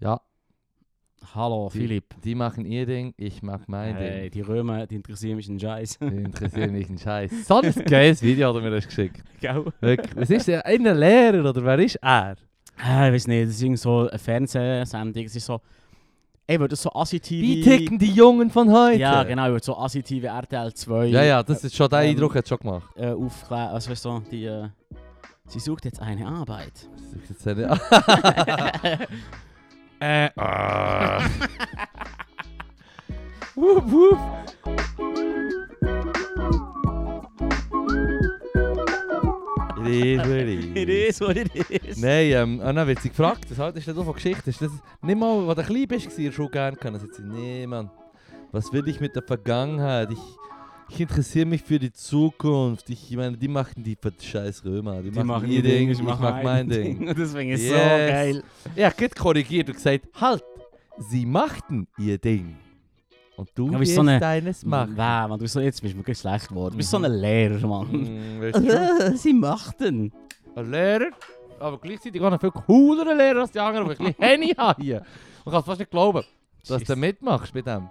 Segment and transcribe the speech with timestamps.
[0.00, 0.20] Ja,
[1.34, 2.04] Hallo, Die- Philipp.
[2.22, 5.98] die machen ihr Ding, ich mach mein Hey, die Römer, die interessieren mich einen Scheiß.
[5.98, 6.10] Ding.
[6.10, 7.46] Die interessieren mich einen Scheiß.
[7.48, 9.22] So ein geiles Video hat er mir das geschickt.
[9.40, 9.64] Gell?
[9.80, 10.14] Wirklich.
[10.16, 10.66] Was ist der?
[10.66, 12.36] Ein Lehrer oder wer ist er?
[12.76, 15.24] Ah, ich weiß nicht, das ist irgend so eine Fernsehsendung.
[15.24, 15.60] Es ist so.
[16.46, 17.40] Ey, wird das so Asi-TV.
[17.42, 18.98] Wie ticken die Jungen von heute?
[18.98, 21.06] Ja, genau, wird so Asi-TV RTL 2.
[21.06, 22.90] Ja, ja, das ist schon, der Ähm, Eindruck hat schon gemacht.
[22.96, 23.68] Äh, aufklären.
[23.70, 24.44] Also, weißt du, die.
[24.44, 24.68] Äh,
[25.46, 26.86] sie sucht jetzt eine Arbeit.
[26.92, 27.80] Das ist jetzt eine-
[30.04, 31.24] äh, ah.
[33.54, 34.18] wup, wup.
[39.86, 40.64] It is what it is.
[40.74, 41.96] It is what it is.
[41.98, 44.50] Nein, ähm, und dann wird sie gefragt, was haltest du von Geschichte?
[44.50, 44.72] Ist das
[45.02, 46.50] nicht mal, als du klein bist, war schon
[46.98, 47.90] sagt sie, nee, Mann,
[48.52, 50.10] was will ich mit der Vergangenheit?
[50.10, 50.18] Ich,
[50.94, 52.88] ich interessiere mich für die Zukunft.
[52.90, 55.02] Ich meine, die machen die scheiß Römer.
[55.02, 57.08] Die, machen ihr Ding, ich mach mein Ding.
[57.08, 58.10] Und das finde ich so Yes.
[58.10, 58.42] geil.
[58.76, 60.42] Ja, geht korrigiert und gesagt, halt,
[60.98, 62.56] sie machten ihr Ding.
[63.36, 64.94] Und du Ja, wirst ist so eine- deines machen.
[64.96, 66.72] Nein, man, du bist so, jetzt bist du mir gleich schlecht geworden.
[66.72, 67.04] Du bist so Mhm.
[67.06, 67.88] ein Lehrer, Mann.
[67.90, 68.52] Mm,
[69.16, 70.12] sie machten.
[70.54, 71.10] Ein Lehrer,
[71.58, 74.48] aber gleichzeitig auch ein viel coolerer Lehrer als die anderen, die ich ein bisschen Henny
[74.56, 75.02] habe hier.
[75.44, 76.22] Man kann es fast nicht glauben,
[76.68, 77.88] dass du mitmachst bei dem.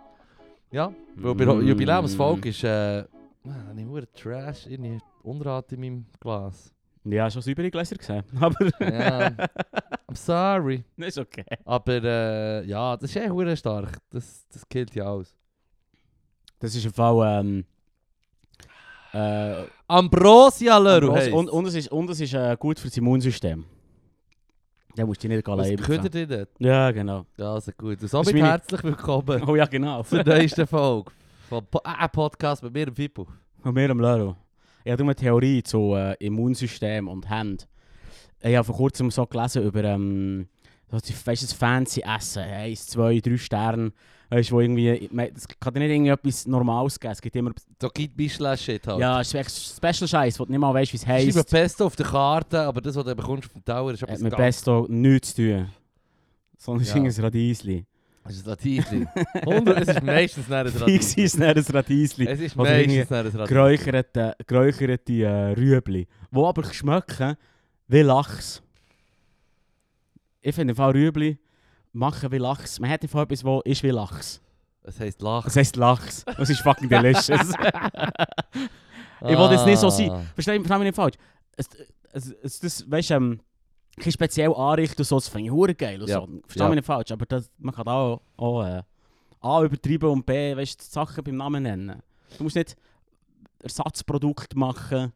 [0.74, 1.68] Ja, weil bei Mm.
[1.68, 3.04] Jubiläumsfolge ist, äh,
[3.44, 6.74] man, habe ich nur Trash, irgendwie Unrat in meinem Glas.
[7.04, 8.24] Ja, schon saubere Gläser gesehen.
[8.42, 8.66] Aber.
[8.80, 9.28] Ja,
[10.08, 10.84] I'm sorry.
[10.98, 11.46] das ist okay.
[11.64, 14.00] Aber äh, ja, das ist echt hure stark.
[14.10, 15.36] Das, das killt ja alles.
[16.58, 17.40] Das ist im Fall.
[17.40, 17.66] Ähm,
[19.14, 23.64] äh, Ambrosia Leru und, und es ist, und es ist äh, gut für das Immunsystem.
[24.96, 26.50] Da musst du dich nicht Was allein könntet ihr dort?
[26.60, 27.26] Ja, genau.
[27.38, 28.00] Ja, also gut.
[28.02, 30.04] Und somit meine- herzlich willkommen Oh ja, genau.
[30.04, 31.12] zur neuesten Folge
[31.50, 33.28] von po äh, Podcast mit mir und Fippo.
[33.62, 34.36] Von mir am Lero.
[34.84, 37.68] Ich habe eine Theorie zu äh, Immunsystem und Hand.
[38.42, 40.48] Ich habe vor kurzem so gelesen über ähm,
[40.94, 42.44] weißt, du, fancy Essen.
[42.44, 43.92] Eins, zwei, drei Sterne.
[44.30, 45.10] Weißt du, wo irgendwie.
[45.36, 47.12] Es kann dir nicht irgendwie etwas Normales geben.
[47.12, 47.52] Es gibt immer.
[47.78, 49.00] Da gibt Michelin-Shit halt.
[49.00, 51.50] Ja, es ist Special Scheiß, wo du nicht mal weißt, wie es Schreibe heisst.
[51.50, 54.22] Pesto auf der Karte, aber das, was du bekommst auf dem Tower, ist Hat etwas
[54.22, 54.42] mit ganz...
[54.42, 55.70] Pesto nichts zu tun.
[56.58, 56.96] Sondern Ja.
[56.96, 57.04] ja.
[57.04, 57.86] ein Radiesli.
[58.24, 59.08] Das ist ein Radieschen.
[59.46, 60.66] Hundert- Es ist meistens nicht ein
[60.96, 62.26] ist nicht Radiesli.
[62.26, 63.48] Es ist Oder meistens nicht ein Radieschen.
[63.48, 66.08] Geräucherte, geräucherte äh, Rüebli.
[66.32, 67.36] Die aber schmecken
[67.90, 68.63] wie Lachs.
[70.46, 71.38] Ich finde im Fall Rüebli
[71.94, 72.80] machen wie Lachs.
[72.80, 74.42] Man hat im Fall etwas, das ist wie Lachs.
[74.84, 75.46] Es heisst Lach.
[75.46, 76.26] Das heisst Lachs.
[76.26, 77.54] Das ist fucking delicious.
[79.26, 80.10] Ich will das nicht so sein.
[80.36, 81.16] Versteh versteh mich nicht falsch.
[81.56, 81.68] Es,
[82.12, 83.40] es, es, das, weißt du, ähm,
[83.98, 86.02] kein speziell anrichten und so, das finde ich hure geil.
[86.02, 86.20] Und Ja.
[86.20, 86.28] so.
[86.46, 86.68] Versteh Ja.
[86.68, 88.82] mich nicht falsch, aber das, man kann auch, auch äh,
[89.40, 92.02] A übertreiben und B, weißt du, Sachen beim Namen nennen.
[92.38, 92.76] Du musst nicht
[93.60, 95.14] Ersatzprodukt machen.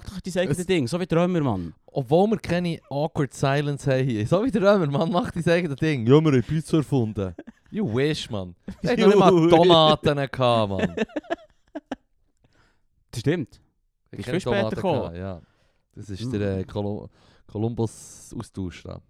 [0.00, 1.74] Mach doch dein eigenes Es- Ding, so wie Träumer, Mann.
[1.86, 4.24] Obwohl wir keine awkward silence haben hier.
[4.28, 6.06] So wie der Römer, Mann, macht dein eigenes Ding.
[6.06, 7.34] Ja, wir haben Pizza erfunden.
[7.70, 8.54] You wish, Mann.
[8.80, 10.38] Wir hatten noch nicht mal Tomaten gehabt,
[10.70, 10.94] Mann.
[13.10, 13.60] Das stimmt.
[14.12, 15.00] Ich viel später Tomaten gekommen?
[15.00, 15.40] gehabt, Ja.
[15.96, 17.08] Das ist der äh, Colu-
[17.48, 19.00] Columbus-Austausch da.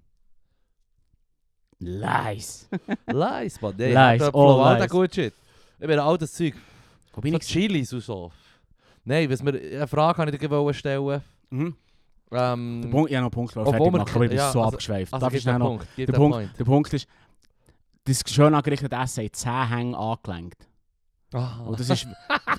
[1.81, 2.69] Lies.
[3.07, 3.75] Lies, Mann.
[3.77, 4.81] Nee, Lies, Erdäpfel, all all lies.
[4.81, 5.35] der Shit.
[5.81, 6.55] Ich bin all das Zeug.
[7.13, 7.47] Wo bin So ich?
[7.47, 8.33] Chilis und so.
[9.09, 11.23] Nein, was mir, eine Frage kann ich dir wollen stellen.
[11.51, 11.75] Mhm.
[12.31, 14.39] Ähm, Der Punkt, ich habe noch einen Punkt Obwohl fertig wir- gemacht, aber ich bin
[14.39, 15.15] ja, so also- abgeschweift.
[15.15, 15.67] also Darf noch?
[15.67, 15.87] Punkt.
[15.97, 16.59] Der Punkt, Point.
[16.59, 17.09] der Punkt ist,
[18.05, 20.69] das schön angerichtete Essen hat 10 Hänge angelenkt.
[21.33, 21.61] Ah.
[21.67, 22.07] Und das ist,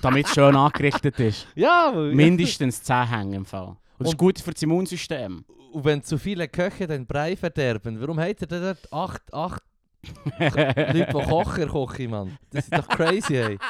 [0.02, 1.46] damit es schön angerichtet ist.
[1.54, 3.68] ja, Mindestens 10 Hänge im Fall.
[3.68, 5.44] Und das ist Und- gut für das Immunsystem.
[5.72, 9.62] Und wenn zu viele Köche den Brei verderben, warum hat er denn dort acht, acht
[10.40, 12.38] Leute, die Kocher kochen, Mann?
[12.50, 13.58] Das ist doch crazy, ey.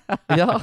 [0.36, 0.60] ja,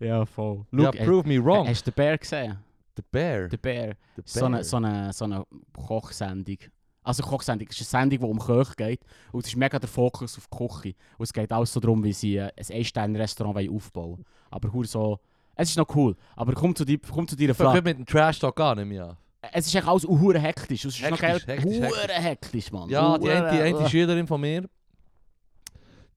[0.00, 0.58] ja, voll.
[0.58, 1.66] ja, Look, ey, prove me wrong.
[1.68, 2.58] hast du den Bär gesehen?
[2.96, 3.48] The Bear.
[3.48, 3.96] Der Bär.
[4.24, 6.58] So eine, so, eine, so eine Kochsendung.
[7.02, 9.00] Also Kochsendung, es ist eine Sendung, die um Köche geht.
[9.32, 10.94] Und es ist mega der Fokus auf die Küche.
[11.18, 14.24] Und es geht auch so darum, wie sie ein Ein-Sterne-Restaurant wollen aufbauen wollen.
[14.50, 15.18] Aber so...
[15.56, 16.16] Es ist noch cool.
[16.34, 17.82] Aber komm zu, die, komm zu deiner Ich Frage.
[17.82, 19.16] mit dem Trash Talk gar nicht mehr.
[19.52, 20.84] Es ist echt alles hure hektisch.
[20.84, 21.40] Es ist noch geil.
[21.46, 22.88] Hektisch, hektisch, hektisch, Mann.
[22.88, 23.88] Ja, die eine, die eine.
[23.88, 24.68] Schülerin von mir,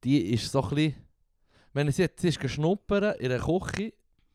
[0.04, 0.96] die ist so ein bisschen...
[1.78, 3.94] Wenn sie, sie ist geschnuppert in einer Küche,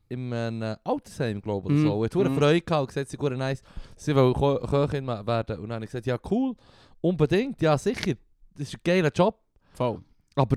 [0.09, 1.83] in einem Altersheim, glaube ich, Mhm.
[1.83, 1.93] so.
[1.99, 2.37] Und hat hure Mhm.
[2.37, 3.61] Freude gehabt und gesagt, sie ist nice,
[3.95, 5.57] sie will Ko Köchin werden.
[5.59, 6.55] Und dann habe ich gesagt, ja cool,
[7.01, 8.13] unbedingt, ja sicher,
[8.55, 9.39] das ist ein geiler Job.
[9.73, 10.01] Voll.
[10.35, 10.55] Aber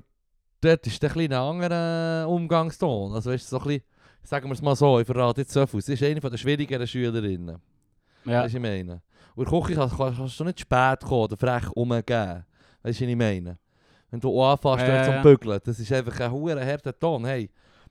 [0.60, 3.14] dort ist ein bisschen ein anderer Umgangston.
[3.14, 3.82] Also weißt du, so ein bisschen,
[4.22, 6.86] sagen wir es mal so, ich verrate jetzt so viel, sie ist eine der schwierigeren
[6.86, 7.56] Schülerinnen.
[8.24, 8.42] Ja.
[8.42, 9.02] Weißt du, ich meine?
[9.34, 12.44] Und in der Küche kannst, kannst, du nicht spät kommen oder frech umgehen.
[12.82, 13.58] Weißt du, was ich meine?
[14.10, 15.22] Wenn du anfängst Ja, dort ja, zum.
[15.22, 17.24] Bügeln, das ist einfach ein hoher harter Ton.
[17.24, 17.50] Hey,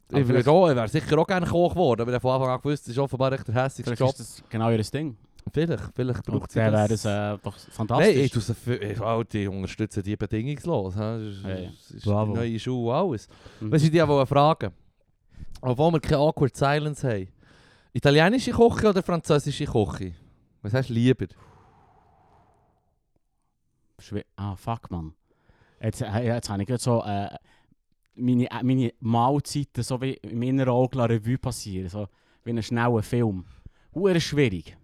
[0.09, 2.31] Aber ich, würde auch- ich wäre sicher auch gerne Koch geworden, aber ich habe von
[2.31, 4.09] Anfang an gewusst, das ist offenbar echt der hässlichste Vielleicht Job.
[4.11, 5.17] ist das genau ihr Ding.
[5.53, 6.91] Vielleicht, vielleicht braucht sie wäre das.
[6.91, 8.35] es äh, doch Nein, fantastisch.
[8.35, 10.95] ich, für- ich, die unterstützen die bedingungslos.
[10.95, 11.69] Das ist, Ja, ja.
[11.69, 13.27] das ist die neue Schule und alles.
[13.59, 13.71] Mhm.
[13.71, 14.71] Weißt du, ich dich wollte fragen,
[15.61, 17.27] obwohl wir keine Awkward Silence haben.
[17.93, 20.13] Italienische Küche oder französische Küche?
[20.63, 21.27] Was hast du lieber?
[24.01, 25.13] Schwe- Ah, fuck, man.
[25.85, 27.29] Jetzt, äh, jetzt habe ich gerade so äh,
[28.15, 31.89] meine, äh, meine Mahlzeiten so wie in meinen Augen Revue passieren.
[31.89, 32.07] So
[32.43, 33.45] wie ein schneller Film.
[33.93, 34.75] Hure schwierig.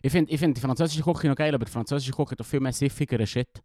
[0.00, 2.46] Ich finde ich find die französische Küche noch geil, aber die französische Küche hat doch
[2.46, 3.62] viel mehr siffigeren Shit.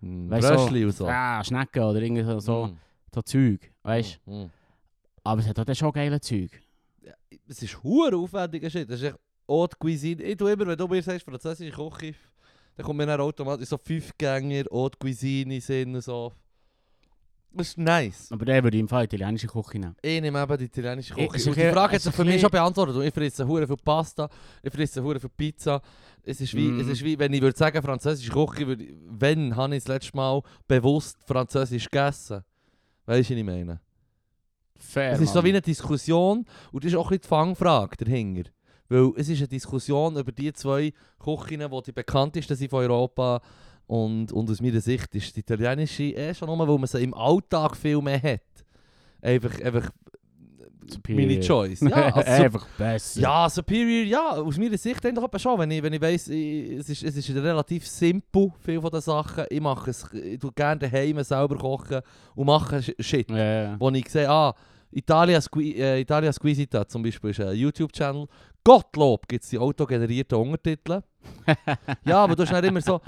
[0.00, 1.06] Du, Bröschli und so.
[1.06, 2.78] Ah, Schnecken oder irgendwie so, so, Hm,
[3.14, 3.70] so Zeug.
[3.82, 4.30] Weißt du?
[4.32, 4.50] hm, hm.
[5.24, 6.50] Aber es hat auch schon geile Zeug.
[7.46, 8.88] Es ist hure aufwendiger Shit.
[8.90, 10.22] Das ist echt Haute Cuisine.
[10.22, 12.14] Ich tue immer, wenn du mir sagst, französische Küche,
[12.76, 16.32] dann kommt mir dann automatisch so Fünfgänger, Haute Cuisine Sinn und so.
[17.54, 18.32] Das ist nice.
[18.32, 19.94] Aber dann würde ich im Fall italienische Küche nehmen.
[20.00, 21.50] Ich nehme eben die italienische Ich- Küche.
[21.50, 22.96] Und die Frage hat sich für mich schon beantwortet.
[22.96, 24.28] Und Ich fresse hure viel Pasta,
[24.62, 25.82] ich fresse hure viel Pizza.
[26.22, 26.80] Es ist wie, Mm.
[26.80, 29.88] es ist wie wenn ich würde sagen, französische Küche, würde ich- wenn habe ich das
[29.88, 32.42] letzte Mal bewusst französisch gegessen.
[33.04, 33.80] Weißt du, was ich meine?
[34.78, 35.44] Fair, Es ist so Mann.
[35.44, 38.50] wie eine Diskussion und das ist auch ein bisschen die Fangfrage dahinter.
[38.92, 40.92] Weil es ist eine Diskussion über die zwei
[41.22, 43.40] Küchen, die die bekanntesten sind von Europa.
[43.86, 47.12] Und, und aus meiner Sicht ist die italienische eh schon nur, weil man sie im
[47.14, 48.40] Alltag viel mehr hat.
[49.20, 49.90] Einfach, einfach
[50.88, 51.26] Superior.
[51.28, 51.80] meine Choice.
[51.80, 53.20] Ja, also, Einfach besser.
[53.20, 55.58] ja, Superior, ja, aus meiner Sicht eigentlich etwa schon.
[55.58, 59.00] Wenn ich, wenn ich weiss, ich, es, ist, es ist relativ simpel, viel von den
[59.00, 59.44] Sachen.
[59.50, 62.00] Ich mache es, ich tue gerne daheim selber kochen
[62.34, 63.30] und mache Sh- Shit.
[63.30, 63.78] Ja.
[63.78, 64.54] Wo ich sehe, ah,
[64.90, 68.26] Italia, Squi äh, Italia Squisita zum Beispiel ist ein YouTube-Channel.
[68.64, 71.02] Gottlob gibt es die autogenerierten Untertitel.
[72.04, 73.00] ja, aber du hast dann immer so,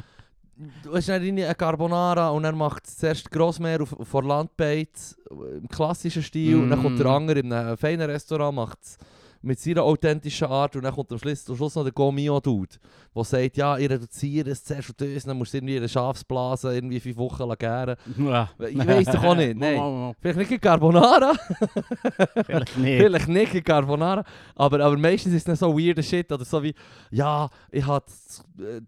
[0.83, 5.17] du hast dann irgendwie eine Carbonara und dann macht es zuerst Grossmeer auf, auf Landbeiz
[5.31, 7.15] im klassischen Stil und dann kommt der Mm.
[7.15, 8.99] andere in einem feinen Restaurant, macht es
[9.45, 12.77] mit seiner authentischen Art und dann kommt am Schluss, am Schluss noch der Gomio-Dude,
[13.15, 15.89] der sagt, ja, ich reduziere es zuerst und das, dann musst du irgendwie in eine
[15.89, 17.97] Schafsblase irgendwie fünf Wochen gären.
[18.19, 18.49] Ja.
[18.69, 20.15] Ich weiss doch auch nicht, nein.
[20.21, 21.33] Vielleicht nicht in Carbonara,
[22.47, 22.97] Vielleicht nicht.
[23.03, 24.25] vielleicht nicht in Carbonara,
[24.57, 26.75] aber, aber meistens ist es dann so weirder Shit oder so wie,
[27.11, 28.05] ja, ich hat,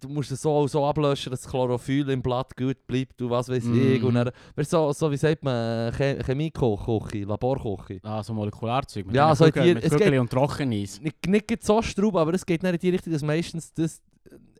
[0.01, 3.49] du musst es so so ablöschen, dass das Chlorophyll im Blatt gut bleibt und was
[3.49, 4.01] weiß ich.
[4.01, 4.07] Mhm.
[4.07, 8.01] Und dann, weißt du, so, so wie sagt man, Che Chemie-Küche, Laborküche.
[8.03, 9.07] Ah, so Molekularzeug.
[9.13, 11.01] Ja, so die- mit es geht- und Trockeneis.
[11.01, 14.03] Nicht, nicht gerade so straub, aber es geht nicht in die Richtung, dass meistens das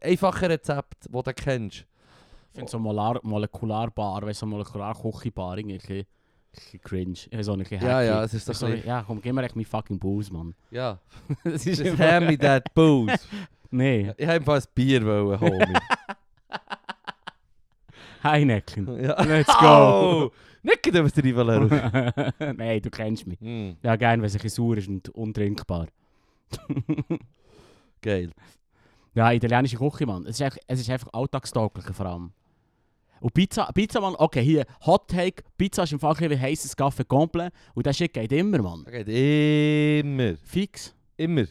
[0.01, 1.87] einfache Rezept, das du kennst.
[2.53, 6.07] Ich finde so Molar Molekularbar, weißt du, so Molekularküchenbar irgendwie
[6.73, 7.19] ein cringe.
[7.43, 9.99] So ein Ja, ja, es ist doch so, Ja, komm, gib mir echt meinen fucking
[9.99, 10.55] Booze, Mann.
[10.71, 10.99] Ja,
[11.45, 13.19] das ist hand me that booze.
[13.69, 15.75] Nee, Ich wollte einfach ein Bier, wollen, Homie.
[18.23, 19.03] Heineken.
[19.03, 19.23] Ja.
[19.23, 19.67] Let's go.
[19.67, 20.31] Oh,
[20.63, 23.41] nicht gerade was der Rival Nein, du kennst mich.
[23.41, 25.87] mm, Ja, gern, wenn es ein bisschen sauer ist und untrinkbar.
[28.03, 28.31] Geil.
[29.15, 30.25] Ja, italienische Küche, Mann.
[30.27, 32.33] Es ist, einfach, es ist einfach alltagstauglich vor allem.
[33.21, 37.05] Und Pizza, Pizza, Mann, okay, hier, Hot Take, Pizza ist im Fall wie heisses Kaffee
[37.05, 37.53] komplett.
[37.75, 38.85] Und das Shit geht immer, Mann.
[38.85, 39.09] Das geht
[40.05, 40.35] immer.
[40.45, 40.95] Fix.
[41.17, 41.45] Immer.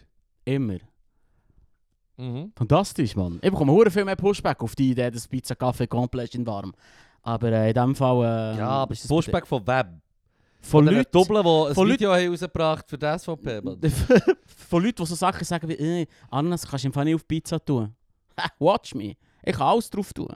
[0.45, 0.77] Immer.
[2.17, 2.51] Mhm.
[2.55, 3.39] Fantastisch, Mann.
[3.41, 6.45] Ich bekomme hure viel mehr Pushback auf die Idee, dass Pizza Kaffee komplett ist in
[6.47, 6.73] warm.
[7.23, 8.23] Aber äh, in dem Fall...
[8.55, 9.87] Äh, Ja, aber ist das Pushback von Web.
[10.61, 11.11] Von den Leuten...
[11.11, 13.61] Doppeln, die ein von Video haben rausgebracht für die SVP.
[13.63, 13.79] Mann.
[14.45, 17.27] von Leuten, die so Sachen sagen wie äh, «Ananas kannst du im Fall nicht auf
[17.27, 17.93] Pizza tun.»
[18.59, 19.15] Watch me.
[19.43, 20.27] Ich kann alles drauf tun.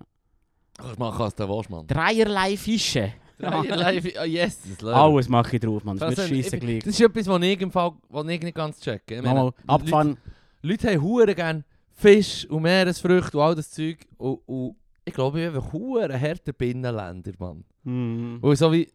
[0.77, 1.87] Kannst machen, was du willst, Mann.
[1.87, 3.13] Dreierlei Fische.
[3.39, 4.89] Live, oh yes, das.
[4.93, 5.97] Alles mache ich drauf, Mann.
[5.97, 6.83] Das Das scheisse ich-.
[6.83, 9.15] Das ist etwas, was ich im Fall was ich nicht ganz checke.
[9.15, 10.17] Ich meine, Mal Leute.
[10.61, 11.63] Leute haben hure gerne
[11.99, 13.97] Fisch und Meeresfrüchte und all das Zeug.
[14.17, 17.65] Und, und ich glaube, ich bin einfach hure härter Binnenländer, Mann.
[17.83, 18.39] Mhm.
[18.41, 18.87] Und so wie,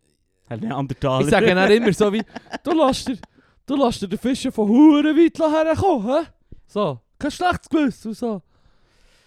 [0.49, 1.25] Neandertaler.
[1.25, 2.23] ich sage dann immer so wie,
[2.63, 3.19] du lässt dir,
[3.67, 6.29] du lässt dir den Fische von hure weit herkommen, hä?
[6.67, 8.43] So, kein schlechtes Gewissen und so.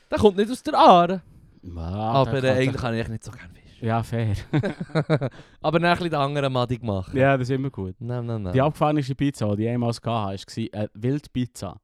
[0.09, 1.21] Der kommt nicht aus der Aare.
[1.61, 3.81] Ja, Aber äh, eigentlich kann ich nicht so gerne Fisch.
[3.81, 4.35] Ja, fair.
[5.61, 7.15] Aber dann ein bisschen den anderen Madig machen.
[7.15, 7.95] ja, das ist immer gut.
[7.99, 8.53] Nein, nein, nein.
[8.53, 11.79] Die abgefahrenste Pizza, die ich jemals hatte, war eine Wildpizza.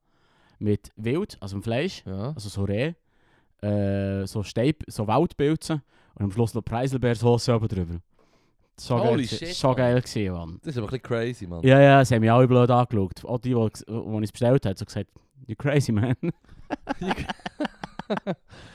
[0.64, 2.32] Mit Wild, also dem Fleisch, Ja.
[2.34, 2.94] also so Reh,
[3.62, 5.82] äh, so Steib, so Waldpilzen
[6.14, 7.96] und am Schluss noch Preiselbeersauce oben drüber.
[8.76, 10.58] So geil, Holy gsi- shit, so geil gewesen, Mann.
[10.62, 11.62] Das ist aber ein bisschen crazy, Mann.
[11.62, 13.24] Ja, ja, sie haben mich alle blöd angeschaut.
[13.24, 15.10] Auch die, die, die ich es bestellt habe, so gesagt,
[15.46, 16.14] you're crazy, man.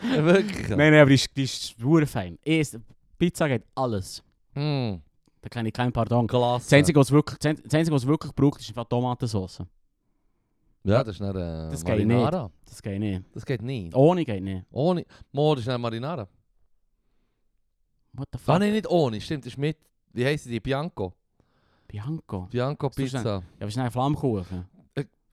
[0.01, 0.69] Ja, wirklich.
[0.69, 2.37] Nein, nein, aber die ist, die ist super fein.
[2.43, 2.79] Erst,
[3.17, 4.23] Pizza geht alles.
[4.55, 4.95] Mm,
[5.41, 6.25] Da kann ich kein Pardon.
[6.27, 6.65] klasse.
[6.65, 9.61] Das Einzige, was wirklich, das Einzige, was wirklich braucht, ist einfach Tomatensauce.
[10.89, 12.51] Ja, das ist nicht äh, Das geht Marinara.
[12.65, 13.23] Das geht nicht.
[13.33, 13.95] Das geht nicht.
[13.95, 14.65] Ohne geht nicht.
[14.71, 15.05] Ohne.
[15.31, 16.27] Mo, das ist nicht Marinara.
[18.13, 18.55] What the fuck?
[18.55, 19.21] Ah, nein, nicht ohne.
[19.21, 19.77] Stimmt, das ist mit.
[20.11, 20.59] Wie heisst die?
[20.59, 21.13] Bianco.
[21.87, 22.47] Bianco.
[22.51, 23.23] Bianco ist Pizza.
[23.23, 24.65] Ja, was ist denn ein Flammkuchen?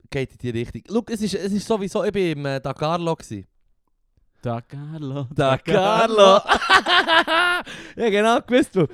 [0.09, 0.81] geht in die Richtung.
[0.89, 3.15] Schau, es ist, es ist sowieso, ich war im äh, Da Carlo.
[3.15, 3.45] Gewesen.
[4.41, 5.27] Da Carlo.
[5.33, 6.39] Da Carlo!
[7.95, 8.87] ja, genau, gewusst du.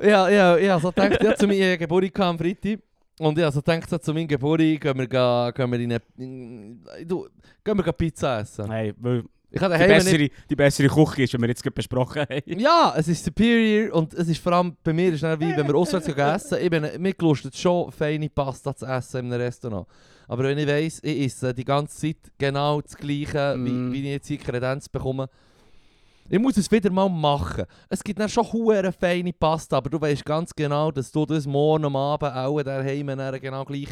[0.00, 2.78] ja, ja, ja, so gedacht, ja, zu meiner Geburt kam am Freitag.
[3.18, 6.02] Und ich habe so gedacht, so, zu meiner Geburt gehen wir, gehen wir in eine...
[6.16, 7.26] In, du,
[7.64, 8.70] gehen wir Pizza essen.
[8.70, 10.04] Hey, weil Ich die, daheim nicht...
[10.04, 12.42] bessere, die bessere Küche ist, wie wir jetzt gerade besprochen haben.
[12.60, 15.74] Ja, es ist superior und es ist vor allem bei mir ist wie wenn wir
[15.74, 16.58] auswärts essen.
[16.62, 19.86] Ich bin mir gelustet schon feine Pasta zu essen in einem Restaurant.
[20.28, 23.64] Aber wenn ich weiss, ich esse die ganze Zeit genau das Gleiche, Mm.
[23.64, 25.28] wie, wie ich jetzt hier Kredenz bekomme,
[26.28, 27.64] ich muss es wieder mal machen.
[27.88, 31.46] Es gibt dann schon hure feine Pasta, aber du weißt ganz genau, dass du das
[31.46, 33.88] morgen am Abend auch daheim dann genau gleich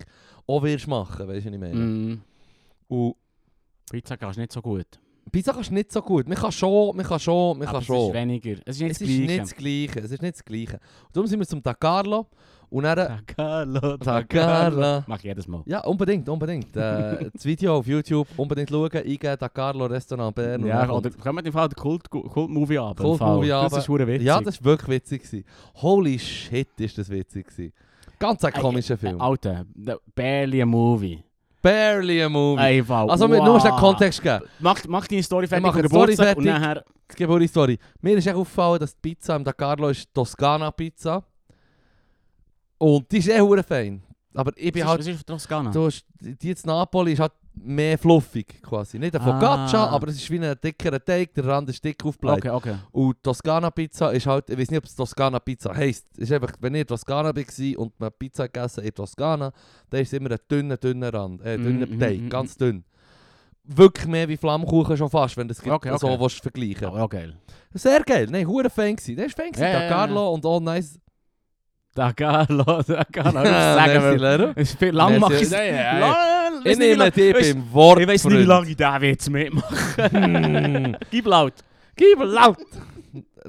[0.47, 1.75] auch wirst machen, weißt du, was ich meine?
[1.75, 2.23] Mm.
[2.89, 3.15] Und
[3.91, 4.87] Pizza kannst du nicht so gut.
[5.33, 6.29] Pizza kannst du nicht so gut.
[6.29, 8.09] Man kann schon, man kann schon, man Aber kann es schon.
[8.09, 8.57] ist weniger.
[8.65, 9.27] Es ist nicht Es das ist Gleiche.
[9.27, 10.01] nicht das Gleiche.
[10.01, 10.73] Es ist nicht das Gleiche.
[11.07, 12.27] Und darum sind wir zum Da Carlo.
[12.69, 12.97] Und dann...
[12.97, 15.05] Da Carlo, Da Carlo.
[15.07, 15.63] Mach ich jedes Mal.
[15.67, 16.77] Ja, unbedingt, unbedingt.
[16.77, 18.91] Äh, das Video auf YouTube unbedingt schauen.
[18.93, 20.67] Eingeben Da Carlo Restaurant Bern.
[20.67, 22.97] Ja, oder können wir den Fall den Kult, Kult-Movie ab?
[22.97, 23.79] Kult-Movie Das ab.
[23.79, 24.27] ist hure witzig.
[24.27, 25.23] Ja, das war wirklich witzig.
[25.23, 25.45] Gewesen.
[25.77, 27.47] Holy shit, ist das witzig.
[27.47, 27.73] Gewesen.
[28.19, 29.21] Ganz ein komischer äh, Film.
[29.21, 29.65] Alter,
[30.15, 31.23] barely a movie.
[31.63, 32.61] Barely a movie.
[32.61, 33.09] Einfach.
[33.09, 33.45] Also, wow.
[33.45, 34.45] nur den Kontext geben.
[34.61, 36.63] Mach, mach deine Story fertig mach Story Geburtstag und fertig.
[36.63, 36.85] nachher...
[37.11, 37.79] Die Geburtstagsstory.
[38.01, 41.23] Mir ist echt aufgefallen, dass die Pizza im Da Carlo ist Toskana Pizza.
[42.79, 44.03] Und die ist eh hure fein.
[44.35, 45.71] Aber ich bin Was halt was ist Toskana?
[45.71, 48.99] Du hast, die jetzt Napoli ist halt mehr fluffig quasi.
[48.99, 49.91] Nicht ein Focaccia, Ah.
[49.93, 52.37] aber es ist wie ein dickerer Teig, der Rand ist dick aufgebläht.
[52.45, 52.75] Okay, okay.
[52.93, 56.05] Und Toskana Pizza ist halt, ich weiß nicht, ob es Toskana Pizza heisst.
[56.19, 59.53] Es ist einfach, wenn ich in Toskana war und man Pizza gegessen in Toskana,
[59.89, 62.85] dann ist es immer ein dünner, dünner Rand, äh, dünner Mhm, Teig, mhm, ganz dünn.
[63.65, 66.21] Wirklich mehr wie Flammkuchen schon fast, wenn du es Okay, so okay.
[66.21, 67.37] willst vergleichen Ja, ja, geil.
[67.73, 69.17] Sehr geil, nein, hure Fan gewesen.
[69.17, 70.99] Der ist Fan gewesen, Ja, der ja, ja, Carlo und all nice.
[71.97, 72.47] Da da.
[72.49, 72.59] Ich.
[74.57, 75.21] Es ist viel lang Merci.
[75.21, 75.51] mache ich
[76.65, 78.01] wie nehme lang- dich beim Wort.
[78.01, 80.99] Ich weiß nicht, wie lange ich den jetzt mitmache.
[81.11, 81.55] Gib laut.
[81.97, 82.59] Gib laut!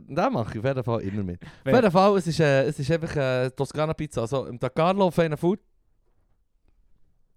[0.08, 1.40] Das mache ich auf jeden Fall immer mit.
[1.66, 4.22] Auf jeden Fall, es ist, äh, es ist einfach äh, Toskana Pizza.
[4.22, 5.60] Also im Da Carlo auf einer Food.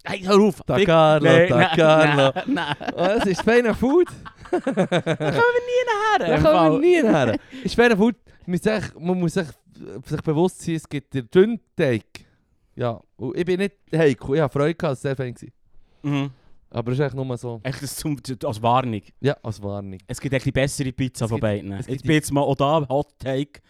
[0.05, 0.61] Hey, hör auf.
[0.67, 2.33] Da Carlo, Nee, Da Carlo.
[2.47, 2.93] Nein, nein.
[2.97, 4.07] Oh, es ist feiner Food.
[4.51, 6.43] Da kommen wir nie Da nachher.
[6.43, 7.37] kommen wir nie her.
[7.65, 8.17] Ist feiner Food.
[8.51, 9.47] Man muss sich, man muss sich,
[10.07, 12.05] sich bewusst sein, es gibt den dünnen Teig.
[12.75, 14.35] Ja, und ich bin nicht heikel.
[14.37, 15.35] Ich habe Freude gehabt, es war sehr fein.
[15.35, 15.53] gewesen.
[16.03, 16.31] Mhm.
[16.71, 19.03] Aber es ist echt nur so, Echt das zum, als Warnung.
[19.21, 19.99] ja, als Warnung.
[20.07, 21.73] Es gibt echt die bessere Pizza Es von gibt- beiden.
[21.73, 23.61] es Ich gibt bin jetzt mal auch da, Hot Take.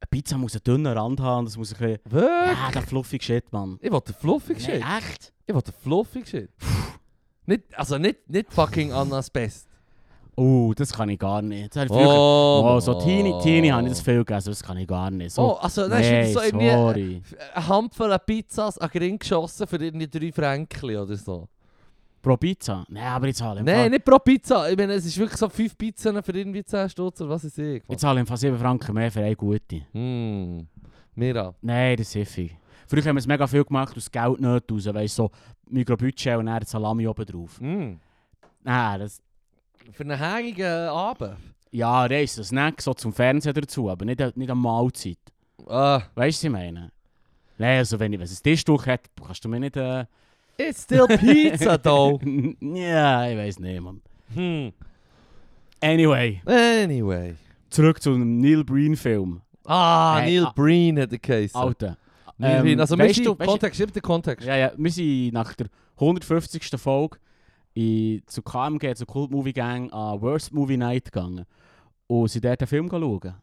[0.00, 1.98] Eine Pizza muss einen dünnen Rand haben, das muss ein bisschen...
[2.12, 2.58] Wirklich?
[2.58, 3.78] Ja, der fluffig Shit, Mann.
[3.80, 4.84] Ich wollte fluffig Nee, shit.
[4.98, 5.32] echt?
[5.46, 6.50] Ich wollte fluffig shit.
[7.46, 9.68] nicht, also nicht, nicht fucking Annas Best.
[10.34, 11.76] Oh, das kann ich gar nicht.
[11.76, 11.90] Das.
[11.90, 15.32] Oh, Oh, so Teenie, Teenie habe ich das viel gegessen, das kann ich gar nicht.
[15.32, 17.22] So, Oh, also dann nee, so irgendwie sorry.
[17.54, 21.48] eine Handvoll Pizzas an den Ring geschossen für irgendwie drei Franken oder so.
[22.22, 22.84] Pro Pizza?
[22.88, 24.70] Nein, aber zahle ich im Nein, nicht pro Pizza.
[24.70, 27.82] Ich meine, es ist wirklich so fünf Pizzen für irgendwie 10 Stutz oder was ich.
[27.86, 29.82] Ich zahle im Fall 7 Franken mehr für eine gute.
[29.92, 30.66] Hm,
[31.16, 31.52] Mira.
[31.60, 32.56] Nein, das ist hiffig.
[32.86, 35.30] Früher haben wir es mega viel gemacht aus Geld nicht raus, weißt du, so
[35.68, 37.58] Mikrobudget und dann Salami oben drauf.
[37.58, 37.98] Hm.
[38.62, 39.20] Nein, das...
[39.92, 41.36] Für einen hängigen Abend.
[41.70, 45.18] Ja, Reis, ein Snack so zum Fernsehen dazu, aber nicht, nicht eine Mahlzeit.
[45.66, 46.90] Ah, Weißt du, was ich meine?
[47.58, 49.76] Nein, also wenn ich wenn es ein Tischtuch hat, kannst du mir nicht...
[49.76, 50.04] Äh...
[50.58, 52.20] it's still pizza though.
[52.60, 54.00] ja, ich weiß nicht, Mann.
[54.34, 54.72] hm.
[55.80, 57.34] Anyway, Anyway.
[57.70, 59.40] zurück zu einem Neil Breen-Film.
[59.64, 60.52] Ah, Hey, Neil ah.
[60.54, 61.60] Breen hat er geheißen.
[61.60, 61.96] Alter.
[62.38, 62.80] Neil Ähm, Breen.
[62.80, 64.46] Also, weißt weißt du- weißt Kontext, gib den Kontext.
[64.46, 66.62] Ja, ja, wir sind nach der 150.
[66.80, 67.18] Folge
[67.74, 71.44] in, zu KMG, zur Cult Movie Gang, an Worst Movie Night gegangen.
[72.06, 73.34] Und sind dort einen Film schauen.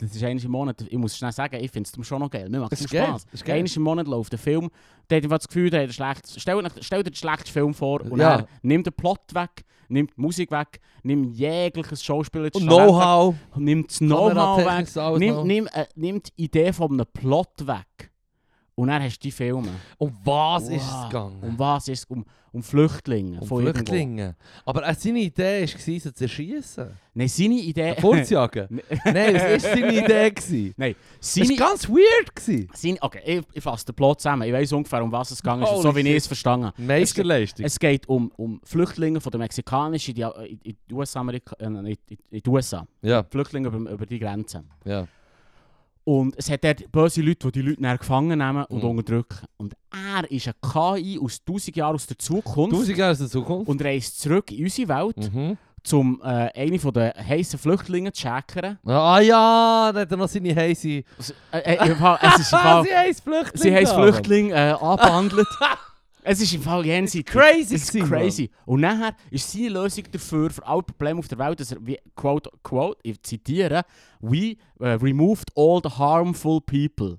[0.00, 0.80] Das ist einmal im Monat.
[0.88, 2.48] Ich muss schnell sagen, ich finde es schon noch geil.
[2.48, 3.26] Mir macht es Spaß.
[3.46, 4.70] Einmal im Monat läuft der Film.
[5.08, 8.00] Da hat das Gefühl, der hat ein schlechtes, stell, stell dir den schlechtesten Film vor
[8.02, 8.38] und Ja.
[8.38, 13.34] dann nimmt den Plot weg, nimmt die Musik weg, nimmt jegliches Schauspieler Und Know-how.
[13.56, 18.11] nimmt das Know-how weg, nimmt, nimmt, äh, nimmt die Idee von einem Plot weg.
[18.74, 19.68] Und dann hast du die Filme.
[19.98, 21.08] Um was ist es Wow.
[21.08, 21.38] gegangen?
[21.42, 22.04] Um was ist es?
[22.06, 23.40] Um, um Flüchtlinge.
[23.40, 23.46] Um.
[23.46, 24.34] Flüchtlinge.
[24.64, 26.90] Aber äh, seine Idee war, sie zu erschießen.
[27.14, 27.94] Nein, seine Idee...
[28.00, 28.80] Fortjagen.
[29.04, 30.30] Nein, was war seine Idee?
[30.30, 30.74] gewesen?
[30.76, 31.48] Nein, Das seine...
[31.50, 32.34] war ganz weird.
[32.34, 32.68] gewesen.
[32.74, 34.42] seine okay, ich, ich fasse den Plot zusammen.
[34.48, 36.82] Ich weiß ungefähr, um was es gegangen ist, Holy so wie ich es verstanden habe.
[36.82, 37.66] Meisterleistung.
[37.66, 41.74] Es geht um, um Flüchtlinge von der mexikanischen in die, in, in die äh, in,
[41.86, 41.96] in,
[42.30, 42.86] in die USA.
[43.02, 44.64] Ja, Flüchtlinge über, über die Grenze.
[44.84, 45.06] ja.
[46.04, 48.90] Und es hat dort böse Leute, die die Leute dann gefangen nehmen und Mhm.
[48.90, 49.38] unterdrücken.
[49.56, 53.28] Und er ist ein KI aus 1000 Jahren aus der Zukunft Tausend Jahre aus der
[53.28, 53.68] Zukunft.
[53.68, 55.56] und reist zurück in unsere Welt, Mhm.
[55.92, 58.78] um äh, eine von den heissen Flüchtlinge zu checkern.
[58.84, 60.56] Ah ja, da hat er noch seine.
[60.56, 61.02] Also, äh,
[61.52, 61.96] äh, es ist im
[62.58, 63.62] Fall, sie heisst Flüchtling.
[63.62, 63.88] sie gehabt.
[63.94, 65.46] Flüchtling äh, anbehandelt.
[66.24, 67.28] Es ist im Fall jenseits.
[67.30, 68.50] Crazy Es ist crazy.
[68.64, 71.78] Und nachher ist seine Lösung dafür, für alle Probleme auf der Welt, dass er,
[72.14, 73.82] quote, quote, ich zitiere,
[74.20, 77.18] we uh, removed all the harmful people.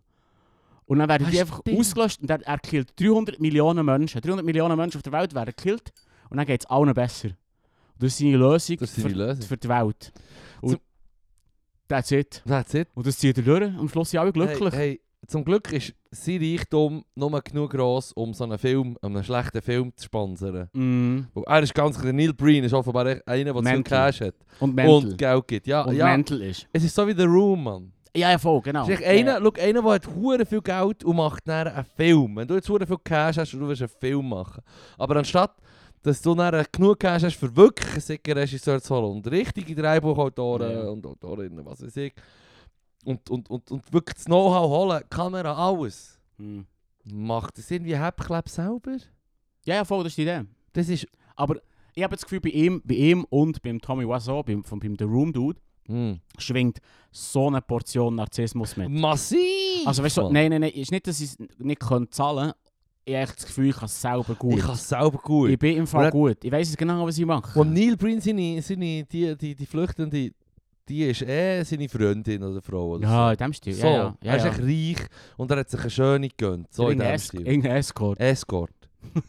[0.85, 1.79] Und dann werden Ah, die einfach stimmt.
[1.79, 4.21] ausgelöscht und er, er killt 300 Millionen Menschen.
[4.21, 5.91] 300 Millionen Menschen auf der Welt werden gekillt
[6.29, 7.29] und dann geht es allen besser.
[7.29, 9.43] Und das ist seine Lösung, ist für, Lösung.
[9.45, 10.11] für die Welt.
[10.61, 10.79] Und Zum-
[11.87, 12.41] that's it.
[12.45, 12.87] That's it.
[12.95, 13.63] Und das zieht er durch.
[13.63, 14.73] Am Schluss sind alle glücklich.
[14.73, 19.23] Hey, hey, zum Glück ist sein Reichtum nur genug gross, um so einen Film, einen
[19.23, 20.69] schlechten Film zu sponsern.
[20.73, 21.21] Mm.
[21.45, 23.83] Er ist ganz klar, Neil Breen ist offenbar einer, der zu viel.
[23.83, 24.95] Cash hat Und mental.
[24.95, 25.67] und Geld gibt.
[25.67, 26.05] Ja, und ja.
[26.07, 26.67] mental ist.
[26.73, 27.91] Es ist so wie The Room, Mann.
[28.15, 28.85] Ja, ja, voll, genau.
[28.85, 29.39] Einer, ja.
[29.41, 32.35] schau, einer, der hat hure viel Geld und macht dann einen Film.
[32.35, 34.61] Wenn du jetzt hure viel Cash hast du willst einen Film machen.
[34.99, 35.55] Aber anstatt,
[36.03, 40.71] dass du dann genug Cash hast, für wirklich einen Regisseur zu holen und richtige Drehbuchautoren
[40.71, 40.83] Ja.
[40.89, 42.13] und Autorinnen, was weiß ich,
[43.05, 46.61] und, und, und, und wirklich das Know-how holen, Kamera, alles, Mm.
[47.05, 48.97] macht das irgendwie Heppkleb selber?
[49.65, 50.41] Ja, ja, voll, das ist die Idee.
[50.73, 51.05] Das ist...
[51.35, 51.57] Aber
[51.93, 54.95] ich habe das Gefühl, bei ihm, bei ihm und beim Tommy Wiseau, beim, von, beim
[54.97, 56.13] The Room Dude, Mm.
[56.37, 56.79] schwingt
[57.11, 58.89] so eine Portion Narzissmus mit.
[58.89, 59.85] Massiv!
[59.85, 62.59] Also weißt du, nein, nein, nein, ist nicht, dass ich es nicht können zahlen kann.
[63.03, 64.53] Ich habe das Gefühl, ich kann es selber gut.
[64.59, 65.49] Ich kann es selber gut.
[65.49, 66.37] Ich bin im Fall gut.
[66.41, 67.59] Ich weiß genau, was ich mache.
[67.59, 70.31] Und Neil Breen, seine, seine, die, die, die Flüchtende,
[70.89, 73.31] die ist eh seine Freundin oder Frau oder ja, so.
[73.31, 73.73] in dem Stil.
[73.73, 74.51] So, Ja, ja, ja, er ist ja.
[74.51, 76.73] echt reich und er hat sich eine schöne gegönnt.
[76.73, 77.47] So in dem Es- Stil.
[77.47, 78.19] Irgendein Escort.
[78.19, 78.71] Escort.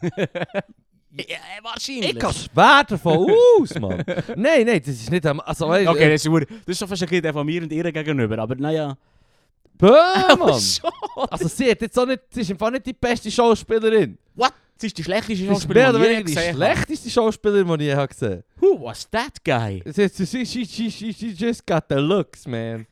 [1.17, 2.13] ja, wahrscheinlich.
[2.13, 4.03] Ich gehe schwer davon aus, Mann.
[4.35, 5.25] nein, nein, das ist nicht...
[5.25, 7.91] Also, weißt, Okay, das ist, das ist schon fast ein bisschen von mir und ihr
[7.91, 8.97] gegenüber, aber naja.
[9.77, 9.89] Böh,
[10.37, 10.61] Mann.
[11.29, 12.21] Also sie hat jetzt auch nicht...
[12.29, 14.17] Sie ist im Fall nicht die beste Schauspielerin.
[14.35, 14.53] What?
[14.77, 16.55] Sie ist die schlechteste ist Schauspielerin, die ich die gesehen habe.
[16.57, 19.81] schlechteste Schauspielerin, die ich je habe gesehen Who was that guy?
[19.85, 22.85] Sie, sie, she, she, she, she just got the looks, man.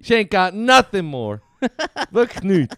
[0.00, 1.40] She ain't got nothing more.
[2.10, 2.76] Wirklich nichts.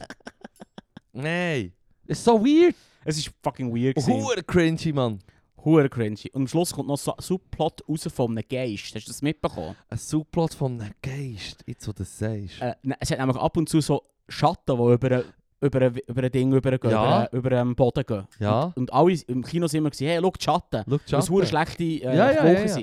[1.13, 1.73] Nein.
[2.07, 2.75] It's so weird.
[3.05, 4.15] Es ist fucking weird gewesen.
[4.15, 5.19] Hure cringy, Mann.
[5.65, 6.31] Hure cringy.
[6.33, 8.95] Und am Schluss kommt noch so ein Subplot raus von einem Geist.
[8.95, 9.77] Hast du das mitbekommen?
[9.91, 11.65] Ein Subplot von einem Geist.
[11.67, 12.61] Jetzt, wo du das sagst.
[12.61, 15.25] Äh, ne, es hat nämlich ab und zu so Schatten, die über,
[15.61, 17.27] über, über ein Ding übergehen, Ja.
[17.27, 18.27] über, über den Boden gehen.
[18.39, 18.65] Ja.
[18.65, 20.85] Und, und alle im Kino sind immer gesagt, hey, schau die Schatten.
[21.07, 22.79] Schau, Das hure schlechte äh, Ja, ja, ja, ja.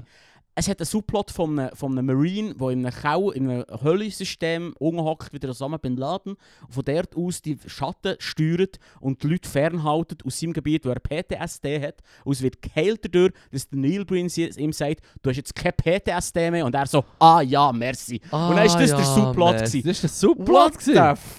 [0.57, 3.65] Es hat einen Subplot von einem, von einem Marine, der in einem Kau, in einem
[3.83, 9.27] Höllensystem umhockt, wieder Osama Bin Laden, und von dort aus die Schatten steuert und die
[9.27, 11.95] Leute fernhaltet aus seinem Gebiet, wo er PTSD hat.
[12.23, 15.73] Und es wird geheilt dadurch, dass der Neil Breen ihm sagt, du hast jetzt kein
[15.73, 16.65] PTSD mehr.
[16.65, 18.21] Und er so, ah ja, merci.
[18.31, 19.55] Ah, und dann ist das der ja, Subplot man.
[19.57, 19.83] gewesen.
[19.83, 20.93] Das ist der Subplot What the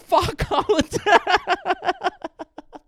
[0.09, 1.21] fuck, Alter?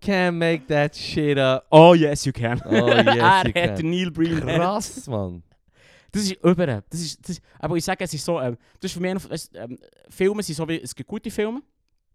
[0.01, 1.65] Can't make that shit up.
[1.71, 2.61] Oh yes, you can.
[2.65, 3.89] Oh, yes, er you hat can.
[3.89, 4.39] Neil Breen.
[4.39, 5.43] Krass, Mann.
[6.11, 6.83] Das ist über.
[6.89, 9.31] Das ist, das aber ich sage, es ist so, ähm, das ist für mich, einfach-
[9.31, 9.77] es, ähm,
[10.09, 11.61] Filme sind so wie, es gibt gute Filme,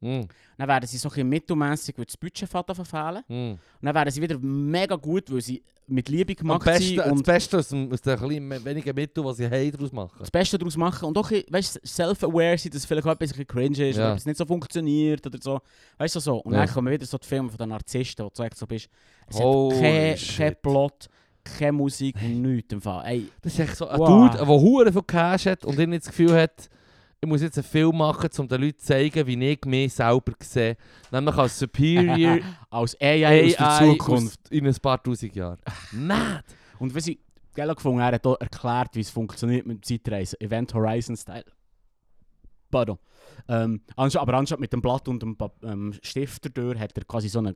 [0.00, 0.26] Mm,
[0.58, 3.22] dann werden sie so ein mittelmässig, weil das Budget verfehlen.
[3.26, 3.32] mm.
[3.52, 6.96] Und dann werden sie wieder mega gut, weil sie mit Liebe Am gemacht besten, sind
[6.98, 10.16] das und Beste aus, dem, aus den kleinen, wenigen Mitteln, die sie haben, daraus machen.
[10.18, 13.96] das Beste daraus machen und auch weißt, self-aware sind, dass vielleicht etwas ein cringe ist
[13.96, 14.02] Ja.
[14.04, 15.60] oder etwas nicht so funktioniert oder so.
[15.96, 16.36] Weißt du so?
[16.38, 16.66] Und Ja.
[16.66, 18.88] dann kommen wieder so die Filme von den Narzissten, wo du so bist,
[19.28, 20.36] es Holy hat kein, shit.
[20.36, 21.08] kein Plot,
[21.44, 23.04] keine Musik, nichts im Fall.
[23.06, 24.08] Ey, Das ist echt so ein Wow.
[24.32, 26.68] Dude, der hure viel Cash hat und nicht das Gefühl hat,
[27.20, 30.32] ich muss jetzt einen Film machen, um den Leuten zu zeigen, wie ich mich selber
[30.42, 30.76] sehe.
[31.10, 32.38] Nämlich als Superior
[32.70, 34.40] als AI, aus der AI Zukunft.
[34.44, 35.58] aus- in ein paar tausend Jahren.
[35.92, 36.44] Mad!
[36.78, 37.18] Und was ich
[37.54, 40.38] geil gefunden er hat auch erklärt, wie es funktioniert mit dem Zeitreisen.
[40.40, 41.44] Event Horizon Style.
[42.70, 42.98] Pardon.
[43.48, 47.38] Ähm, aber anstatt mit dem Blatt und dem ähm, Stift durch hat er quasi so
[47.38, 47.54] einen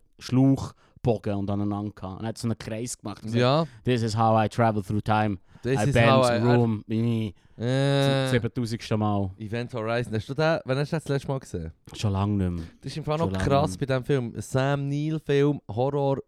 [1.08, 2.18] Schlauchbogen und aneinander gehabt.
[2.20, 3.22] Und er hat so einen Kreis gemacht.
[3.22, 5.38] und gesagt, Ja, This is how I travel through time.
[5.62, 6.36] das I bend how I...
[6.38, 6.84] room.
[6.88, 8.90] Äh, Äh, 7000.
[8.98, 9.30] Mal.
[9.38, 10.14] Event Horizon.
[10.14, 11.72] Hast du den, wann hast du das letzte Mal gesehen?
[11.94, 12.64] Schon lange nicht mehr.
[12.80, 14.32] Das ist im Fall noch krass bei diesem Film.
[14.34, 16.18] Ein Sam Neill-Film, Horror,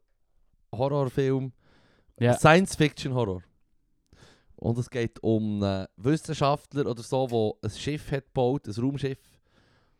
[0.74, 1.52] Horrorfilm,
[2.18, 2.34] Ja.
[2.34, 3.42] Science-Fiction-Horror.
[4.56, 7.26] Und es geht um einen Wissenschaftler oder so,
[7.62, 9.18] der ein Schiff hat gebaut, ein Raumschiff,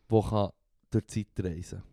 [0.09, 0.51] das
[0.91, 1.90] durch die Zeit reisen kann.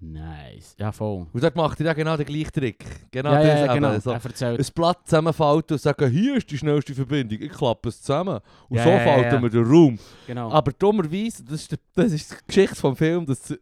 [0.00, 0.76] Nice.
[0.78, 1.26] Ja, voll.
[1.32, 2.84] Und dort macht er ja genau den gleichen Trick.
[3.10, 3.98] Genau ja, das ja, genau.
[3.98, 4.60] So, Er erzählt.
[4.60, 8.38] ein Blatt zusammenfalten und sagen, hier ist die schnellste Verbindung, ich klappe es zusammen.
[8.68, 9.42] Und Ja, so ja, falten ja.
[9.42, 9.98] wir den Raum.
[10.26, 10.50] Genau.
[10.52, 13.52] Aber dummerweise, das ist, der, das ist die Geschichte vom Film, das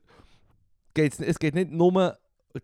[0.93, 2.19] geht's, es geht nicht nur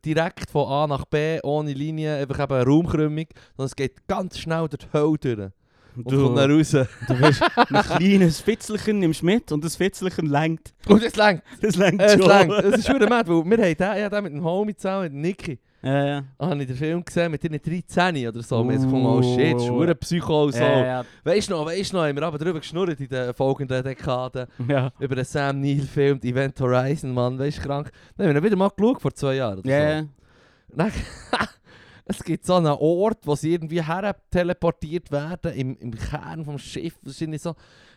[0.05, 4.39] direkt von A nach B, ohne Linie, einfach eben eine Raumkrümmung, sondern es geht ganz
[4.39, 5.53] schnell durch die Hölle durch.
[5.97, 6.71] Und kommt dann raus.
[6.71, 10.73] Du wirst ein kleines Fitzelchen nimmst mit und das Fitzelchen lenkt.
[10.89, 11.43] Und es längt.
[11.61, 12.51] Das lenkt Es schon.
[12.51, 15.13] Es ist schon mad, weil wir haben den, ja, den mit dem Homie zusammen, mit
[15.15, 16.25] Nicky, Ja, ja.
[16.39, 18.65] habe ich den Film gesehen mit ihren 13 oder so.
[18.65, 19.67] Wir haben gefunden, oh shit, Uh.
[19.67, 20.61] schwere Psycho und so.
[20.61, 23.35] Ja, ja, Weißt du noch, weißt du noch, haben wir aber drüber geschnurrt in den
[23.35, 24.47] folgenden Dekaden.
[24.69, 24.91] ja.
[24.99, 27.91] über den Sam Neill-Film, die Event Horizon, Mann, weißt du, krank.
[28.17, 29.59] Dann haben wir ihn wieder mal geschaut vor zwei Jahren.
[29.59, 29.85] Oder Ja, so.
[29.95, 30.05] ja.
[30.75, 30.93] Dann,
[32.05, 36.59] es gibt so einen Ort, wo sie irgendwie her teleportiert werden, im, im Kern vom
[36.59, 36.99] Schiff.
[37.03, 37.55] Das ist so,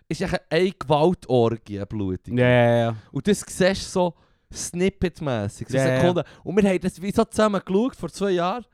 [0.08, 2.40] ist eine Gewaltorgie, eine blutige.
[2.40, 2.96] Ja, ja, ja.
[3.12, 4.14] Und das siehst du so
[4.54, 5.78] snippetmässig, so.
[5.78, 6.24] Sekunden.
[6.44, 8.66] Und wir haben das wie so zusammen geschaut vor zwei Jahren.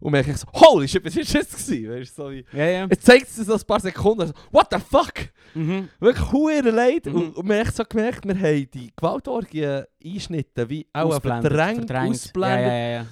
[0.00, 1.90] Und wir haben so, holy shit, was ist das gewesen?
[1.90, 2.86] Weißt, so wie, Ja, ja.
[2.86, 5.12] jetzt zeigt es so ein paar Sekunden, so, what the fuck?
[5.54, 5.88] Mhm.
[5.98, 7.06] Wirklich hure leid.
[7.06, 7.14] Mhm.
[7.14, 11.52] Und, und wir haben echt so gemerkt, wir haben die Gewaltorgie einschnitten, wie auch Ausblendet,
[11.52, 12.66] verdrängt, ausblendet.
[12.66, 13.06] Ja, ja, ja.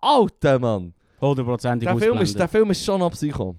[0.00, 0.94] Alter Mann!
[1.20, 3.56] Hundertprozentig Der Film, ist, der Film ist schon Psycho.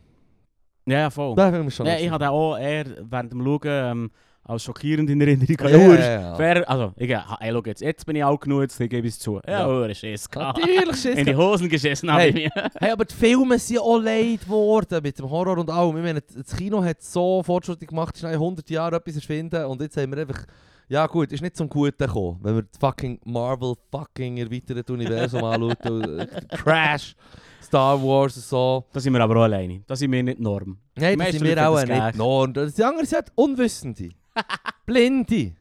[0.86, 1.36] Ja, ja, voll.
[1.36, 4.12] Der Film ist schon auf ich hatte auch eher während dem Schauen ähm,
[4.43, 5.56] als schockierend in Erinnerung.
[5.60, 6.36] Ja, Ja, ja, ja.
[6.36, 9.19] Fair, also, ich, hey, schau jetzt, jetzt bin ich alt genug, jetzt gebe ich es
[9.19, 9.39] zu.
[9.48, 9.93] Ja, Ja.
[9.93, 10.28] Schiss.
[10.34, 12.30] Natürlich Schiss In die Hosen geschissen habe Hey.
[12.30, 12.69] ich mir.
[12.80, 15.98] Hey, aber die Filme sind auch leid geworden mit dem Horror und allem.
[15.98, 19.98] Ich meine, das Kino hat so Fortschritte gemacht, schnell 100 Jahre etwas erfinden und jetzt
[19.98, 20.45] haben wir einfach...
[20.91, 25.43] Ja gut, ist nicht zum Guten gekommen, wenn wir das fucking Marvel fucking erweiterte Universum
[25.43, 26.19] anschauen.
[26.22, 27.15] äh, Crash,
[27.62, 28.86] Star Wars und so.
[28.91, 29.82] Da sind wir aber auch alleine.
[29.86, 30.78] Da sind wir nicht Norm.
[30.95, 32.15] Nein, meisten sind wir auch nicht.
[32.15, 32.54] Norm.
[32.54, 34.10] Das die anderen sind Unwissende.
[34.86, 35.54] Blinde.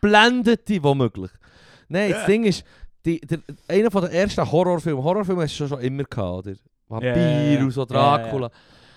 [0.00, 1.30] Blendete womöglich.
[1.88, 2.64] Nein, das Ding ist,
[3.04, 6.56] die, der, einer von der ersten Horrorfilme, Horrorfilme hast du schon, schon immer gehabt, oder?
[6.88, 7.60] Vampir ja.
[7.60, 7.84] und so.
[7.84, 8.50] Dracula.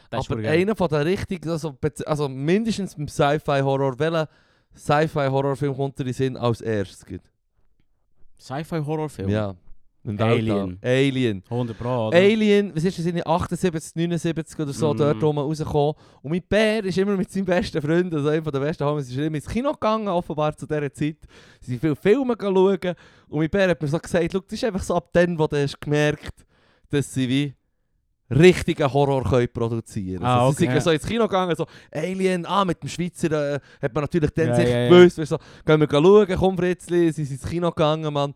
[0.09, 4.27] Das ist Aber einer von der richtigen, also, also mindestens beim Sci-Fi-Horror, welcher
[4.75, 7.05] Sci-Fi-Horrorfilm kommt dir in den Sinn als erstes?
[8.39, 9.29] Sci-Fi-Horrorfilm?
[9.29, 9.55] Ja.
[10.05, 10.17] Alien.
[10.17, 10.77] Weltall.
[10.81, 11.43] Alien.
[11.49, 12.17] 100 Pro, oder?
[12.17, 14.97] Alien, was ist das, in den 78, 79 oder so, Mhm.
[14.97, 15.93] dort rum rausgekommen.
[16.21, 19.17] Und mein Bär ist immer mit seinem besten Freund, also einer der besten Homies, ist
[19.17, 21.17] immer ins Kino gegangen, offenbar zu dieser Zeit.
[21.61, 22.95] Sie sind viele Filme schauen.
[23.27, 25.47] Und mein Bär hat mir so gesagt, «Schau, das ist einfach so ab dann, wo
[25.47, 26.45] du hast gemerkt
[26.91, 27.53] dass sie wie
[28.31, 30.25] richtigen Horror können produzieren können.
[30.25, 30.73] Ah, also, Sie okay.
[30.73, 34.31] sind so ins Kino gegangen, so Alien, ah, mit dem Schweizer äh, hat man natürlich
[34.31, 34.89] dann Ja, sicher ja, ja.
[34.89, 38.33] gewusst, du, so, gehen wir schauen, komm Fritzli, sie sind ins Kino gegangen, Mann.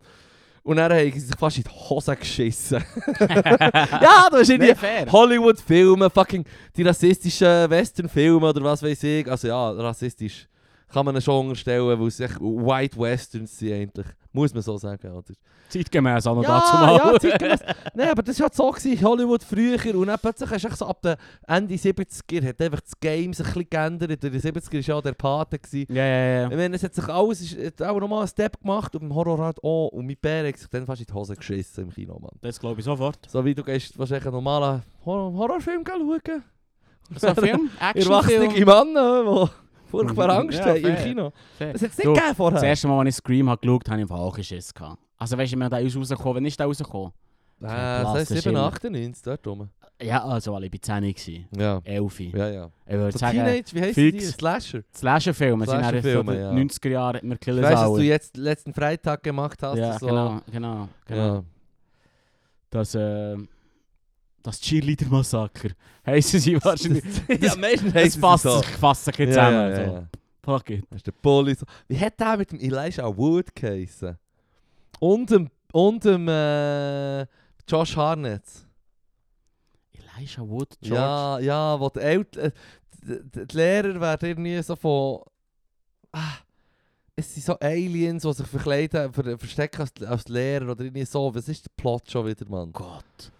[0.64, 2.82] Und dann haben sie sich fast in die Hose geschissen.
[3.20, 5.06] ja, ist irgendwie Nee, fair.
[5.12, 9.30] Hollywood-Filme, fucking die rassistischen Western-Filme oder was weiß ich.
[9.30, 10.48] Also ja, rassistisch
[10.90, 14.06] kann man schon unterstellen, weil es echt White Westerns sind eigentlich.
[14.36, 15.32] Muss man so sagen, oder?
[15.68, 16.96] Zeitgemäß auch noch Ja, dazu mal.
[17.12, 17.60] ja, zeitgemäß.
[17.94, 20.86] Nein, aber das war halt so gewesen, Hollywood früher und dann plötzlich hast du so
[20.86, 21.14] ab den
[21.46, 24.24] Ende 70er hat einfach das Game sich ein bisschen geändert.
[24.24, 25.58] In den 70er war ja auch der Pate.
[25.60, 25.94] Gewesen.
[25.94, 26.50] Ja, ja, ja.
[26.50, 29.14] Ich meine, es hat sich alles, es hat auch nochmal einen Step gemacht und im
[29.14, 29.88] Horror halt auch.
[29.88, 32.32] Und mein Bär hat sich dann fast in die Hose geschissen im Kino, Mann.
[32.40, 33.18] Das glaube ich sofort.
[33.28, 36.42] So wie du gehst wahrscheinlich einen normalen Horror Horrorfilm schauen.
[37.16, 37.70] So ein Film?
[37.78, 38.66] Erwachsene Actionfilm?
[38.92, 39.63] Männer, die
[39.98, 40.40] furchtbar Mhm.
[40.48, 40.96] Angst Ja, haben im.
[40.96, 41.32] Kino.
[41.58, 41.72] Fair.
[41.72, 42.54] Das hat es nicht Du, gegeben vorher.
[42.60, 44.72] Das erste Mal, als ich Scream habe geschaut habe, habe ich im Fall auch Schiss
[44.74, 44.98] gehabt.
[45.18, 47.12] Also weißt du, wenn der ist rausgekommen, wann ist der rausgekommen?
[47.60, 48.60] Äh, das heisst Blasse 7, Schimmer.
[48.66, 49.68] 98, dort rum.
[50.02, 51.46] Ja, also alle bei 10 gewesen.
[51.56, 51.80] Ja.
[51.84, 52.20] 11.
[52.20, 52.70] Ja, ja.
[52.84, 54.10] Ich würde So sagen, Teenage, wie heisst die?
[54.12, 54.30] fix.
[54.32, 54.82] Slasher.
[54.92, 56.50] Slasher-Filme Slasher-Filme, die ja.
[56.50, 59.78] 90er Jahre, wir Ich killen weiss, es was du jetzt letzten Freitag gemacht hast.
[59.78, 60.06] Ja, so.
[60.06, 60.88] genau, genau.
[61.06, 61.34] genau.
[61.36, 61.44] Ja.
[62.70, 63.36] Das, äh,
[64.44, 65.70] das Cheerleader-Massaker
[66.06, 67.02] heissen sie wahrscheinlich.
[67.40, 68.58] ja, meistens passt sie so.
[68.58, 69.54] sich ein bisschen Ja, zusammen.
[69.54, 70.06] ja, ja, so.
[70.44, 70.84] Fuck it.
[70.90, 71.14] Das ist der.
[71.56, 71.66] So.
[71.88, 74.18] Wie hat der mit dem Elijah Wood geheissen?
[75.00, 77.22] Und dem, und dem äh,
[77.66, 78.42] Josh Harnett.
[79.92, 80.94] Elijah Wood, George.
[80.94, 82.50] Ja, ja, wo die, Eltern, äh,
[83.02, 85.22] die, die Lehrer werden irgendwie so von...
[86.12, 86.36] Ah,
[87.16, 91.34] es sind so Aliens, die sich verkleiden, ver, verstecken als, als Lehrer oder irgendwie so.
[91.34, 92.70] Was ist der Plot schon wieder, Mann?
[92.72, 93.32] Gott.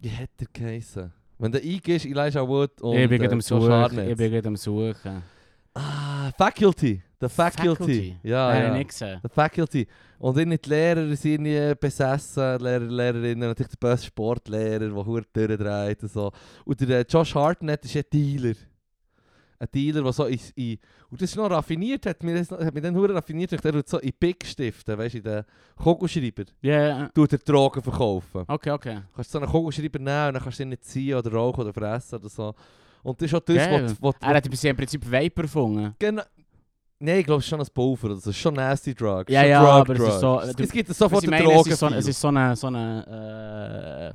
[0.00, 1.12] Wie hat der geheissen?
[1.38, 4.08] Wenn du eingehst, Elijah Wood und ich bin äh, gerade am Josh Suchen.
[4.08, 5.22] Ich bin gerade am Suchen.
[5.74, 7.02] Ah, Faculty.
[7.20, 7.68] The Faculty.
[7.68, 8.16] Faculty?
[8.22, 8.74] Ja, ja.
[8.74, 9.20] nicht gesehen.
[9.22, 9.86] The Faculty.
[10.18, 15.24] Und dann die Lehrer sind irgendwie besessen, Lehrer, Lehrerinnen, natürlich der beste Sportlehrer, der hure
[15.32, 16.32] durchdreht und so.
[16.64, 18.54] Und der äh, Josh Hartnett ist ein Dealer.
[19.62, 20.78] Ein Dealer, der so in, in
[21.10, 23.86] und das ist noch raffiniert, hat mir, das, hat mir dann hure raffiniert, der tut
[23.88, 25.44] so in Pickstiften, weißt du, in den
[25.76, 27.08] Kugelschreiber, Ja, ja.
[27.10, 28.44] tut er Drogen verkaufen.
[28.48, 28.94] Okay, okay.
[28.94, 31.60] Du kannst so einen Kugelschreiber nehmen und dann kannst du ihn nicht ziehen oder rauchen
[31.60, 32.54] oder fressen oder so.
[33.02, 33.84] Und das ist auch das, Geil.
[33.84, 33.96] was...
[34.02, 35.94] was- Er hat im Prinzip Vape erfunden.
[35.98, 36.22] Genau.
[37.02, 38.08] Nein, ich glaube, es ist schon ein Pulver.
[38.10, 39.24] Das ist schon nasty Drug.
[39.28, 40.20] Ja, ja, Drug, aber es ist Drug.
[40.20, 41.98] so- Es, du- es gibt sofort einen meine, es ist so, Drogen.
[41.98, 44.14] es ist so eine, so eine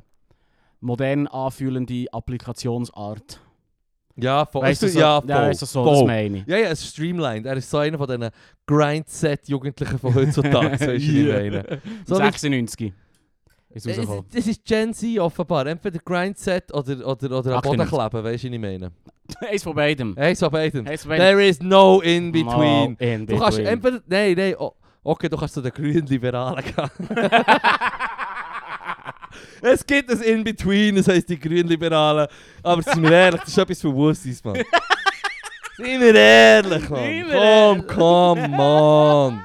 [0.80, 3.40] modern anfühlende Applikationsart.
[4.16, 4.62] Ja, voll.
[4.62, 5.50] Weißt du, so, ja, ja, voll.
[5.50, 5.94] du, so, voll.
[5.98, 6.46] das meine ich.
[6.46, 7.46] Ja, ja, es ist streamlined.
[7.46, 8.30] Er ist so einer von diesen
[8.66, 10.72] Grindset-Jugendlichen von heutzutage.
[10.72, 11.80] weißt du, wie ich meine?
[12.04, 12.92] So wie- 96
[13.70, 14.08] ist Es-.
[14.32, 15.66] Das ist Gen Z offenbar.
[15.66, 17.88] Entweder Grindset oder, oder, oder am Boden 98.
[17.90, 18.92] kleben, weißt du, wie ich meine?
[19.50, 20.16] Eins von beidem.
[20.16, 20.84] Eins von beidem.
[20.84, 22.46] There is no in between.
[22.56, 23.66] Mal in Du kannst between.
[23.74, 24.00] entweder...
[24.06, 24.54] Nein, nein.
[24.58, 24.72] Oh,
[25.04, 26.90] okay, du kannst zu den grünen Liberalen gehen.
[29.62, 32.26] es gibt ein In-Between, das heisst die grünen Liberalen.
[32.62, 34.56] Aber sind wir ehrlich, das ist etwas für Wussis, Mann.
[35.76, 37.84] Sind wir ehrlich, Mann.
[37.84, 39.40] Komm, come on.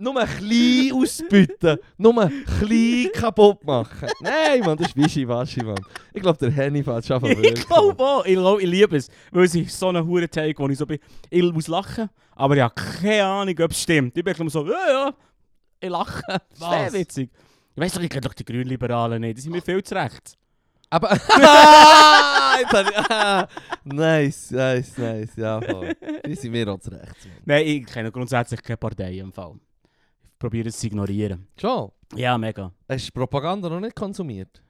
[0.00, 4.08] nur ein klein ausbüten, nur ein klein kaputt machen.
[4.20, 5.78] Nein, Mann, das ist Wischiwaschi, Mann.
[6.12, 8.24] Ich glaube, der Henny fährt schon von ich glaube auch.
[8.24, 9.08] Ich, glaub, ich liebe es.
[9.30, 10.98] Weil es ist so ein Hurenteig, wo ich so bin.
[11.28, 14.16] Ich muss lachen, aber ich habe keine Ahnung, ob es stimmt.
[14.16, 15.14] Ich bin so, ja, ja,
[15.80, 16.22] ich lache.
[16.26, 17.30] Das ist sehr witzig.
[17.74, 19.38] Ich weiss doch, ich kenne doch die Grünliberalen nicht.
[19.38, 20.36] Die sind mir viel zu rechts.
[20.90, 21.10] Aber.
[22.72, 23.48] Ah,
[23.84, 25.36] nice, nice, nice.
[25.36, 25.94] Ja, voll.
[26.26, 27.26] Die sind mir auch zu rechts.
[27.44, 29.54] Nein, ich kenne grundsätzlich keine Partei im Fall.
[30.24, 31.46] Ich probiere es zu ignorieren.
[31.58, 31.90] Schon?
[32.14, 32.72] Ja, mega.
[32.88, 34.62] Hast du Propaganda noch nicht konsumiert?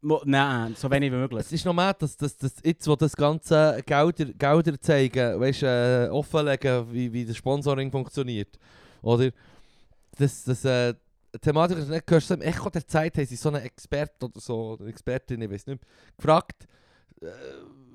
[0.00, 1.40] Mo Nein, so wenig wie möglich.
[1.40, 5.62] Es ist noch mehr, dass, dass, dass jetzt, wo das ganze Gelder, Gelder zeigen, weißt,
[5.62, 8.58] äh, offenlegen, wie, wie das Sponsoring funktioniert.
[9.02, 9.30] Oder?
[10.18, 10.94] Das, das, äh,
[11.40, 14.72] Thematik ist nicht gehört, im Echo der Zeit haben sie so einen Expert oder so,
[14.72, 15.82] oder Expertin, ich weiß nicht,
[16.16, 16.66] gefragt,
[17.22, 17.26] äh,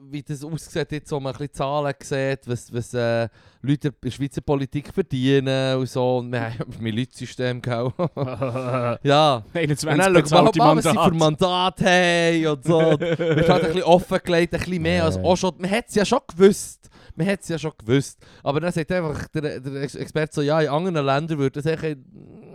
[0.09, 3.29] wie das aussieht, jetzt, wo man ein bisschen Zahlen sieht, was, was äh,
[3.61, 6.17] Leute in der Schweizer Politik verdienen und so.
[6.17, 7.93] Und wir haben ein Milizsystem, gell?
[9.03, 9.43] ja.
[9.53, 11.11] 21 Und dann wir bezahlte mal, was sie für.
[11.13, 12.77] Mandate haben und so.
[12.89, 15.53] Und Wird halt ein bisschen offengelegt, ein bisschen mehr als auch schon.
[15.59, 16.89] Man hat es ja schon gewusst.
[17.15, 18.19] Man hat es ja schon gewusst.
[18.43, 21.71] Aber dann sagt einfach der, der Ex- Experte so, ja, in anderen Ländern würde das
[21.71, 21.97] eigentlich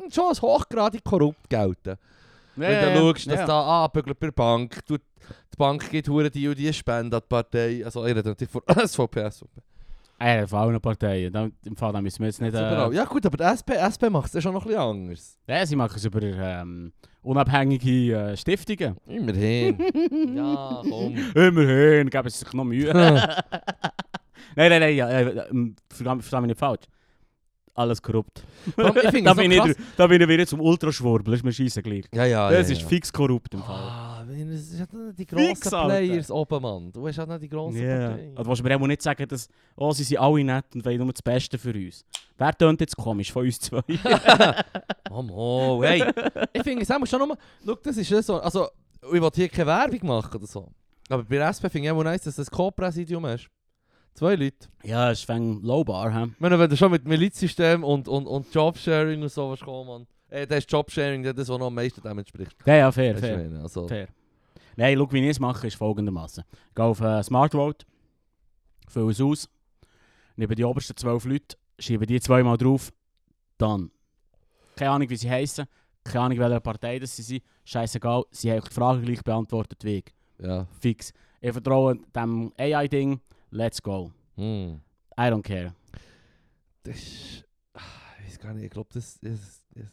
[0.06, 1.96] mm, schon als hochgradig korrupt gelten.
[2.56, 4.98] Wenn du schaust, dass da anbügelt bei der Bank, die
[5.58, 7.82] Bank gibt hure die und die Spende an die Partei.
[7.84, 9.60] Also ich rede natürlich von SVP, SVP.
[10.18, 11.30] Ja, von allen Parteien.
[11.30, 12.54] Da- Im Fall da müssen wir jetzt nicht...
[12.54, 15.38] Äh, Ja gut, aber die SP, SP macht es ja schon noch ein bisschen anders.
[15.46, 16.92] ja, sie machen es über ähm,
[17.22, 18.96] unabhängige äh, Stiftungen.
[19.06, 19.78] Immerhin.
[20.34, 21.14] ja, komm.
[21.34, 22.90] Immerhin, geben sie sich noch Mühe.
[22.94, 26.84] nein, nein, nein, ja, äh, ähm, versteh versteh mich nicht falsch.
[27.76, 28.42] Alles korrupt.
[28.74, 31.82] Komm, ich da, es bin ich, da bin ich wieder zum Ultraschwurbel, ist mir scheisse
[31.82, 32.06] gleich.
[32.14, 32.88] Ja, ja, das ja, ist ja.
[32.88, 33.76] fix korrupt im Fall.
[33.76, 35.98] Ah, es ist halt nicht die Fix, grossen Alter.
[35.98, 36.90] Players oben, Mann.
[36.90, 38.08] Du hast halt nicht die grossen Ja.
[38.08, 38.38] Parteien.
[38.38, 41.12] Also du mir auch nicht sagen, dass oh, sie sind alle nett und wollen nur
[41.12, 42.02] das Beste für uns.
[42.38, 43.82] Wer tönt jetzt komisch von uns zwei?
[45.10, 46.02] Oh, Mo, hey.
[46.52, 47.38] ich finde es auch schon nochmal...
[47.64, 48.40] Schau, das ist ja so...
[48.40, 48.68] Also,
[49.02, 50.68] ich will hier keine Werbung machen oder so.
[51.08, 53.48] Aber bei der SP finde ich auch nice, dass du ein Co-Präsidium hast.
[54.16, 54.68] Zwei Leute.
[54.82, 56.30] ja, ist wegen Lowbar, hä?
[56.32, 59.86] Ich meine, wenn du schon mit Milizsystem und, und, und Jobsharing und so was kommen,
[59.86, 60.06] Mann.
[60.30, 62.56] Äh, das ist Jobsharing, das, was noch am meisten dem entspricht.
[62.64, 63.36] Ja, ja, fair, fair.
[63.36, 63.60] meine?
[63.60, 64.08] Also, fair.
[64.74, 66.44] Nein, schau, wie ich es mache, ist folgendermaßen.
[66.50, 67.84] Ich gehe auf äh, Smart Vote,
[68.88, 69.50] fülle es aus,
[70.36, 72.90] nehme die obersten zwölf Leute, schiebe die zweimal drauf,
[73.58, 73.90] dann.
[74.76, 75.66] Keine Ahnung, wie sie heißen,
[76.04, 79.98] keine Ahnung, welche Partei das sie sind, scheißegal, sie haben die Frage gleich beantwortet wie
[79.98, 80.04] ich.
[80.42, 80.66] ja.
[80.80, 81.12] Fix.
[81.42, 84.12] Ich vertraue dem AI-Ding, let's go.
[84.36, 84.80] Hm.
[85.18, 85.74] I don't care.
[86.82, 87.44] Das ist...
[88.18, 89.86] Ich weiß gar nicht, ich glaube, das, das, das...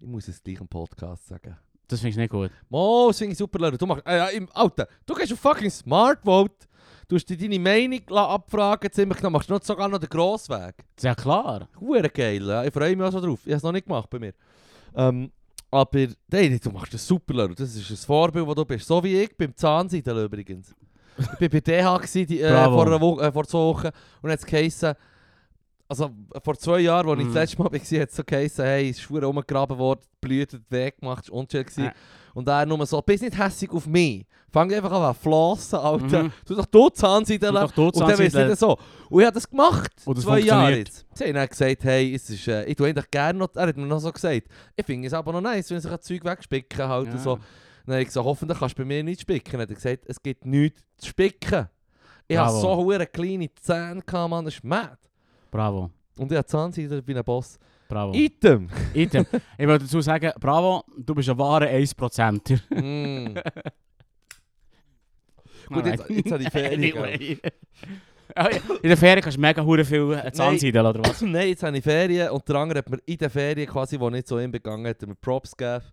[0.00, 1.56] Ich muss es gleich im Podcast sagen.
[1.86, 2.50] Das finde ich nicht gut.
[2.68, 3.78] Mo, das finde ich super, Leute.
[3.78, 4.06] Du machst...
[4.06, 6.66] Äh, im, Alter, du gehst auf fucking Smart Vote.
[7.08, 9.30] Du hast dir deine Meinung abfragen, ziemlich genau.
[9.30, 10.74] Machst du noch sogar noch den Grossweg.
[11.00, 11.68] Ja klar.
[11.78, 12.64] Hure geil, ja.
[12.64, 13.40] ich freue mich auch so drauf.
[13.44, 14.32] Ich habe es noch nicht gemacht bei mir.
[14.94, 15.30] Ähm,
[15.70, 17.54] aber nein, du machst das super, Leru.
[17.54, 18.86] das ist ein Vorbild, wo du bist.
[18.86, 20.74] So wie ich beim Zahnseidel übrigens.
[21.18, 23.88] Ich war bei DH gewesen, die, äh, vor, einer Woche, äh, vor zwei Wochen
[24.22, 24.94] und hat es geheißen,
[25.88, 27.34] also äh, vor zwei Jahren, als ich Mhm.
[27.34, 30.26] das letzte Mal war, hat es so geheißen, hey, es ist verdammt umgegraben worden, die
[30.26, 31.62] Blüte Weg gemacht, es war unschön.
[31.64, 31.86] gewesen.
[31.86, 31.92] Äh.
[32.34, 34.26] Und er nur so, bist nicht hässig auf mich.
[34.50, 36.24] Fang einfach an flossen, Alter.
[36.24, 36.32] Mhm.
[36.46, 37.52] Du doch du Zahnseidel.
[37.52, 38.48] Du doch du Und dann es Zahnseidel.
[38.48, 38.76] nicht so.
[39.08, 39.92] Und ich habe das gemacht.
[40.04, 41.06] Und das zwei Jahre jetzt.
[41.14, 43.76] Sie haben dann gesagt, hey, es ist, äh, ich tue eigentlich gerne noch, er hat
[43.76, 46.88] mir noch so gesagt, ich finde es aber noch nice, wenn sich ein Zeug wegspicken
[46.88, 47.18] halt und Ja.
[47.20, 47.38] so.
[47.86, 49.52] Dann habe ich gesagt, hoffentlich kannst du bei mir nicht spicken.
[49.52, 51.68] Dann hat er gesagt, es gibt nichts zu spicken.
[52.26, 52.60] Ich hatte Bravo.
[52.60, 54.96] so hure kleine Zähne, gehabt, Mann, das ist mad.
[55.50, 55.90] Bravo.
[56.18, 57.58] Und ich habe Zahnseide wie ein Boss.
[57.88, 58.14] Bravo.
[58.14, 58.68] Item!
[58.94, 59.26] Item.
[59.58, 62.80] ich wollte dazu sagen, bravo, du bist ein wahrer 1%er.
[62.80, 63.34] mm.
[65.68, 66.74] Gut, jetzt, jetzt habe ich Ferien.
[66.74, 67.38] Anyway.
[68.36, 68.48] Ja.
[68.82, 71.20] In der Ferien kannst du mega hure viel äh, Zahnseideln, oder was?
[71.22, 74.10] Nein, jetzt habe ich Ferien und der andere hat mir in den Ferien, quasi, wo
[74.10, 75.84] nicht so ihm begangen hat mir Props gegeben.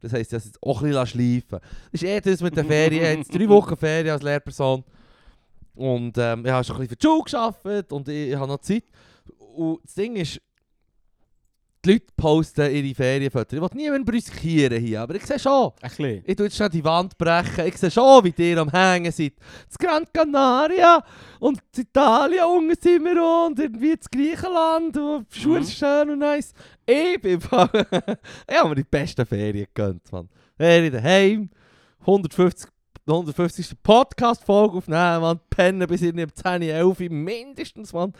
[0.00, 1.60] Das heisst, es jetzt auch ein bisschen schleifen.
[1.92, 3.02] Das ist eh das mit den Ferien.
[3.02, 4.84] Ich habe jetzt drei Wochen Ferien als Lehrperson.
[5.74, 8.48] Und ähm, ich habe schon ein bisschen für die Schule gearbeitet und ich, ich habe
[8.48, 8.84] noch Zeit.
[9.54, 10.40] Und das Ding ist,
[11.84, 13.52] die Leute posten ihre Ferienfotos.
[13.54, 16.22] Ich will niemanden brüskieren hier, aber ich sehe schon, Ein bisschen.
[16.26, 17.66] ich tue jetzt schnell die Wand brechen.
[17.66, 19.32] Ich sehe schon, wie ihr am Hängen seid.
[19.66, 21.02] Das Gran Canaria
[21.38, 24.96] und in Italien unten sind wir und irgendwie das Griechenland.
[24.96, 26.52] Und Schule ist schön und nice.
[26.84, 30.28] Ich bin Ich habe mir die besten Ferien gegönnt, Mann.
[30.56, 31.50] Ferien daheim,
[32.00, 32.68] 150
[33.06, 33.82] 150.
[33.82, 35.40] Podcast-Folge aufnehmen, Mann.
[35.48, 38.12] Pennen bis um 10, 11 Uhr mindestens, Mann.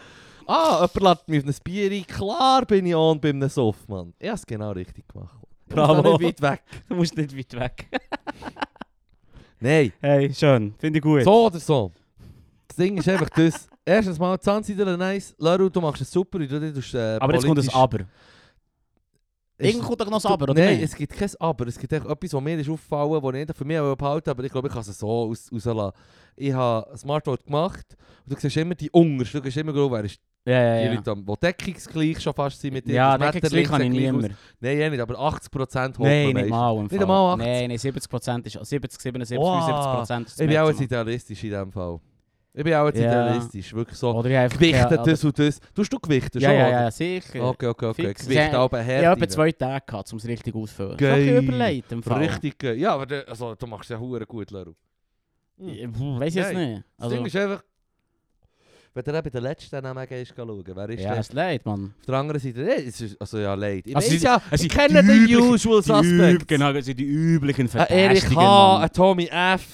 [0.52, 2.06] Ah, jemand lädt mich auf ein Bier ein.
[2.06, 4.12] Klar bin ich on bei einem Suff, Mann.
[4.18, 5.36] Ich habe es genau richtig gemacht.
[5.68, 6.00] Bravo.
[6.00, 6.62] auch nicht weit weg.
[6.88, 7.88] Du musst nicht weit weg.
[9.60, 9.92] Nein.
[10.00, 10.74] Hey, schön.
[10.78, 11.22] Finde ich gut.
[11.22, 11.92] So oder so.
[12.66, 13.68] Das Ding ist einfach das.
[13.84, 15.36] Erstens mal, Zahnseide nice.
[15.38, 16.40] Laru, du machst es super.
[16.40, 17.98] Du, du, du, äh, Aber jetzt kommt das politisch- Aber.
[19.58, 21.66] Irgendwo kommt doch noch ein Aber, oder Nein, es gibt kein Aber.
[21.68, 24.42] Es gibt etwas, was mir ist aufgefallen, was ich nicht für mich behalten wollte, aber
[24.44, 25.96] ich glaube, ich kann es so aus, rauslassen.
[26.34, 29.40] Ich habe ein Smartphone gemacht und du siehst immer die Untersten.
[29.42, 30.94] Du siehst immer, wer ist Ja, ja, die ja.
[30.94, 32.94] Leute, die deckungsgleich schon fast sind mit dir.
[32.94, 34.12] Ja, das deckungsgleich kann ich mehr.
[34.12, 34.30] Nein,
[34.80, 36.76] eh nicht, aber 80% holt Nein, nicht mal.
[36.76, 37.00] Im Nicht Fall.
[37.02, 37.46] einmal 80?
[37.46, 39.58] Nein, nein, 70 Prozent ist 70, 77, Wow.
[39.66, 42.00] 75 Prozent ist das Ich bin auch jetzt idealistisch in diesem Fall.
[42.52, 43.26] Ich bin auch jetzt Ja.
[43.28, 43.72] idealistisch.
[43.74, 44.12] Wirklich so.
[44.12, 45.60] Oder Gewichten, keine- das und das.
[45.74, 46.58] Tust du Gewichten Ja, schon?
[46.58, 47.44] ja, ja, sicher.
[47.44, 48.06] Okay, okay, okay.
[48.08, 48.22] Fix.
[48.24, 49.08] Gewicht Ja, aber Ich her.
[49.10, 50.96] habe etwa zwei Tage gehabt, um es richtig auszufüllen.
[50.96, 51.16] Geil.
[51.26, 52.18] Bisschen überlegt im Fall.
[52.24, 52.62] Richtig.
[52.76, 54.72] Ja, aber also, du machst ja hure gut, Leru.
[55.58, 56.70] Ja, Weiss ich jetzt Nein.
[56.72, 56.84] nicht.
[56.96, 57.62] Das Also, Ding ist einfach,
[58.92, 61.20] wenn du bei den letzten Namen gehst, schauen, wer ist ja, der?
[61.20, 61.94] ist leid, Mann.
[62.00, 63.86] Auf der anderen Seite, nee, es ist, also ja, leid.
[63.86, 66.46] Ich Also sie- ja, also ich kenne den usual suspects.
[66.46, 69.66] Genau, das sind die üblichen Ein Erich Verdächtigen, H., Tommy F.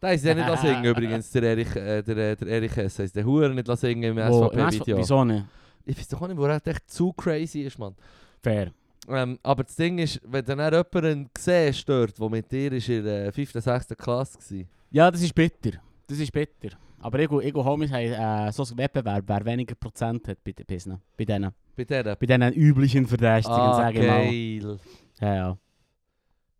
[0.00, 2.98] Der ist ja nicht lassen singen übrigens, der Erich, äh, der, äh, der Erich S.
[3.00, 4.96] Heißt der Huren nicht lassen singen im SVP-Video.
[4.98, 5.44] Wieso nicht?
[5.84, 7.94] Ich weiß doch auch nicht, wo er echt zu crazy ist, Mann.
[8.42, 8.70] Fair.
[9.08, 12.88] Ähm, aber das Ding ist, wenn du dann jemanden siehst dort, der mit dir ist
[12.88, 13.50] in der 5.
[13.54, 13.88] oder 6.
[13.96, 14.64] Klasse war.
[14.90, 15.78] Ja, das ist bitter.
[16.08, 16.76] Das ist bitter.
[17.00, 18.02] Aber ich und Homies haben
[18.48, 21.00] äh, so einen Wettbewerb, wer weniger Prozent hat bei den Pissen.
[21.16, 21.52] Bei denen.
[21.76, 22.16] Bei denen.
[22.18, 24.24] Bei diesen üblichen Verdächtigen, Ah, sage ich mal.
[24.24, 24.78] geil.
[25.20, 25.58] Ja, ja.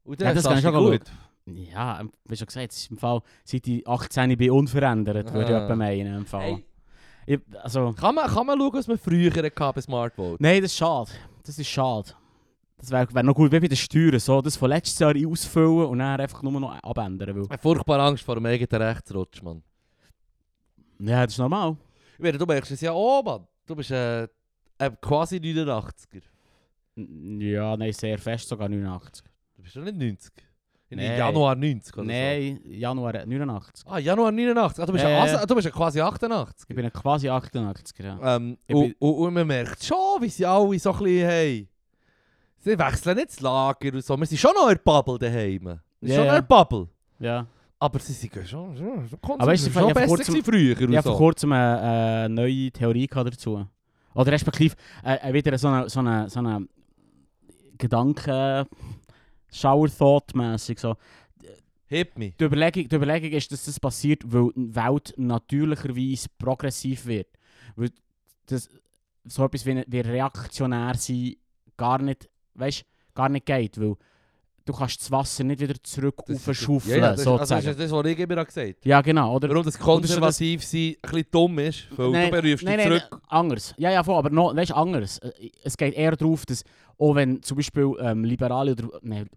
[0.05, 1.01] Und Ja, das kann ich schon gut.
[1.47, 5.51] Ja, ähm, wie schon gesagt, es ist im Fall, seit ich 18 bin unverändert, würde
[5.51, 5.65] ich Ah.
[5.65, 6.19] etwa meinen.
[6.19, 6.43] Im Fall.
[6.43, 6.65] Hey,
[7.27, 10.37] Ich, also, kann, man, kann man schauen, was man früher hatte bei Smartphone?
[10.41, 11.11] nein, das ist schade.
[11.43, 12.11] Das ist schade.
[12.79, 14.19] Das wäre wär noch gut, wie bei den Steuern.
[14.21, 17.49] So, das von letztes Jahr ausfüllen und dann einfach nur noch abändern.
[17.49, 19.63] Weil, furchtbar Angst vor dem eigenen Rechtsrutsch, Mann.
[21.01, 21.77] ja, das ist normal.
[22.15, 23.47] Ich meine, du merkst es ja auch, Mann.
[23.67, 26.23] Du bist äh, äh, quasi 89er.
[26.97, 29.25] N- Ja, nein, sehr fest, sogar 89.
[29.57, 30.33] Du bist doch nicht 90.
[30.91, 31.01] In.
[31.01, 33.73] Januar 90 oder Nein, Januar 89.
[33.77, 33.91] so.
[33.91, 34.83] Ah, Januar 89.
[34.83, 35.47] Ah, du, bist Äh.
[35.47, 36.65] du bist quasi 88.
[36.71, 38.37] Ich bin quasi 88, ja.
[38.37, 41.29] Ähm, Ich und, bin- und, und man merkt schon, wie sie alle so ein bisschen
[41.29, 41.69] haben.
[42.69, 44.17] Sie wechseln nicht das Lager und so.
[44.17, 45.65] Wir sind schon noch in der Bubble daheim.
[45.65, 46.39] Wir sind Ja, schon noch ja.
[46.39, 46.89] in der Bubble.
[47.19, 47.47] Ja.
[47.79, 50.81] Aber sie sind schon, schon, schon, Aber weißt schon vor besser kurzem- früher.
[50.81, 53.65] Ich habe vor kurzem eine äh, neue Theorie dazu.
[54.15, 56.67] Oder respektive äh, äh, wieder so eine, so eine, so eine
[57.79, 58.67] Gedanken...
[59.51, 60.95] Shower Thought mäßig so.
[61.87, 62.33] Hit me.
[62.39, 67.29] Die Überlegung, die Überlegung ist, dass das passiert, weil die Welt natürlicherweise progressiv wird.
[67.75, 67.91] Weil
[68.45, 68.69] das,
[69.25, 71.37] so etwas wie, wie reaktionär sein
[71.79, 73.95] gar nicht, weißt, gar nicht geht, weil
[74.65, 77.65] du kannst das Wasser nicht wieder zurück Das ist- aufschaufeln, ja, ja, das, also sozusagen.
[77.67, 78.77] das ist das, was ich immer gesagt habe.
[78.83, 79.49] ja, genau, oder?
[79.49, 83.09] Warum das konservativ sein ein bisschen dumm ist, weil Nein, du berufst dich nein, zurück.
[83.11, 83.75] Nein, anders.
[83.79, 85.21] Ja, ja, voll, aber noch, weißt, anders.
[85.65, 86.65] Es geht eher darauf, dass
[86.99, 89.29] auch wenn zum Beispiel ähm, liberale oder nein,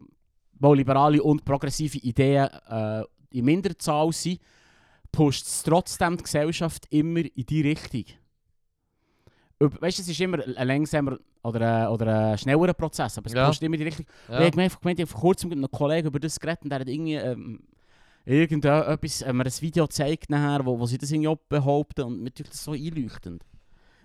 [0.59, 4.39] liberale und progressive Ideen äh, in Minderzahl sind,
[5.11, 8.03] pusht es trotzdem die Gesellschaft immer in die Richtung.
[9.69, 13.33] Weißt du, es ist immer ein langsamer oder, ein- oder ein schnellerer Prozess, aber es
[13.33, 13.51] Ja.
[13.61, 14.05] immer die Richtung.
[14.27, 14.33] Ja.
[14.33, 14.39] Ja.
[14.41, 16.79] Ich habe gemeint, ich habe vor kurzem mit einem Kollegen über das geredet und der
[16.79, 17.59] hat irgendwie ähm,
[18.25, 22.31] irgendetwas, äh, mir ein Video gezeigt nachher, wo, wo sie das irgendwie behaupten und mir
[22.31, 23.43] das so einleuchtend.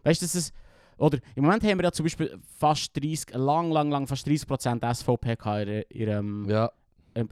[0.04, 0.52] Weißt du, dass es,
[0.98, 4.82] oder im Moment haben wir ja zum Beispiel fast 30, lang, lang, lang, fast 30%
[4.94, 6.70] SVP gehabt in, ihrem, Ja.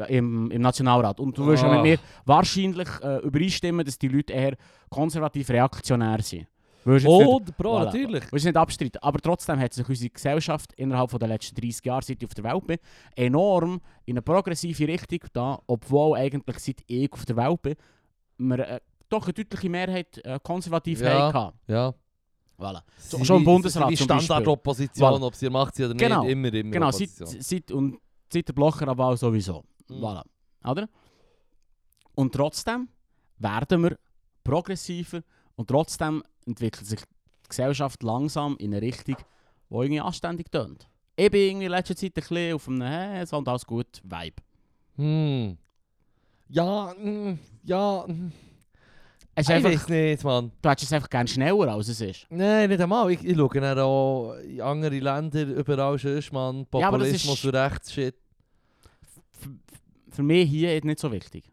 [0.08, 1.20] im, im, Nationalrat.
[1.20, 1.74] Und du wirst ja Ah.
[1.74, 4.56] mit mir wahrscheinlich äh, übereinstimmen, dass die Leute eher
[4.90, 6.46] konservativ reaktionär sind.
[6.86, 7.84] Jetzt nicht- Oh, Bro, Voilà.
[7.86, 8.24] natürlich.
[8.32, 9.02] Willst du nicht abstreiten.
[9.02, 12.34] Aber trotzdem hat sich unsere Gesellschaft innerhalb von der letzten 30 Jahre, seit ich auf
[12.34, 12.78] der Welt bin,
[13.16, 17.74] enorm in eine progressive Richtung da, obwohl eigentlich seit ich auf der Welt bin,
[18.38, 21.32] wir äh, doch eine deutliche Mehrheit äh, konservativ Ja.
[21.32, 21.56] hatten.
[21.68, 21.94] Ja.
[22.58, 22.82] Voilà.
[22.98, 23.96] So, schon im Bundesrat Die.
[23.96, 25.22] Standardopposition, Voilà.
[25.26, 26.22] ob sie macht sie oder Genau.
[26.22, 27.98] nicht, immer, immer Genau, seit, seit, und
[28.32, 29.64] seit der Blocherabwahl sowieso.
[29.88, 29.96] Mhm.
[29.96, 30.22] Voilà.
[30.64, 30.88] Oder?
[32.14, 32.88] Und trotzdem
[33.38, 33.98] werden wir
[34.44, 35.22] progressiver
[35.56, 39.16] und trotzdem entwickelt sich die Gesellschaft langsam in eine Richtung,
[39.70, 40.88] die irgendwie anständig tönt.
[41.16, 44.00] Ich bin irgendwie in letzter Zeit ein bisschen auf einem «Hä, so und alles gut»
[44.02, 44.42] Vibe.
[44.96, 45.56] Hm.
[46.48, 48.04] Ja, mm, ja.
[48.06, 48.32] mm.
[49.36, 50.52] Es ist Ich einfach, weiß nicht, Mann.
[50.62, 52.26] du hättest es einfach gerne schneller, als es ist.
[52.30, 53.10] Nein, nicht einmal.
[53.10, 56.66] Ich, ich schaue dann auch in andere Länder, überall sonst, Mann.
[56.74, 58.14] Ja, aber das Populismus und Rechtsshit.
[59.32, 59.48] F
[60.10, 61.50] für mich hier ist nicht so wichtig.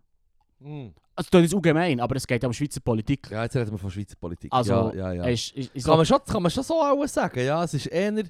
[0.62, 0.94] Hm.
[1.22, 3.30] Also das ist allgemein, aber es geht um Schweizer Politik.
[3.30, 4.52] Ja, jetzt reden wir von Schweizer Politik.
[4.52, 5.24] Also, ja, ja, ja.
[5.26, 7.64] Ist, ist, ist Kann, man schon, kann man schon so alles sagen, ja.
[7.64, 8.18] Es ist eher...
[8.18, 8.24] Äh,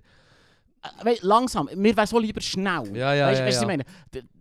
[1.03, 2.95] wei- langsam, mir wäre so lieber schnell.
[2.95, 3.71] Ja, ja, weißt, ja, weißt, was ja.
[3.71, 3.85] ich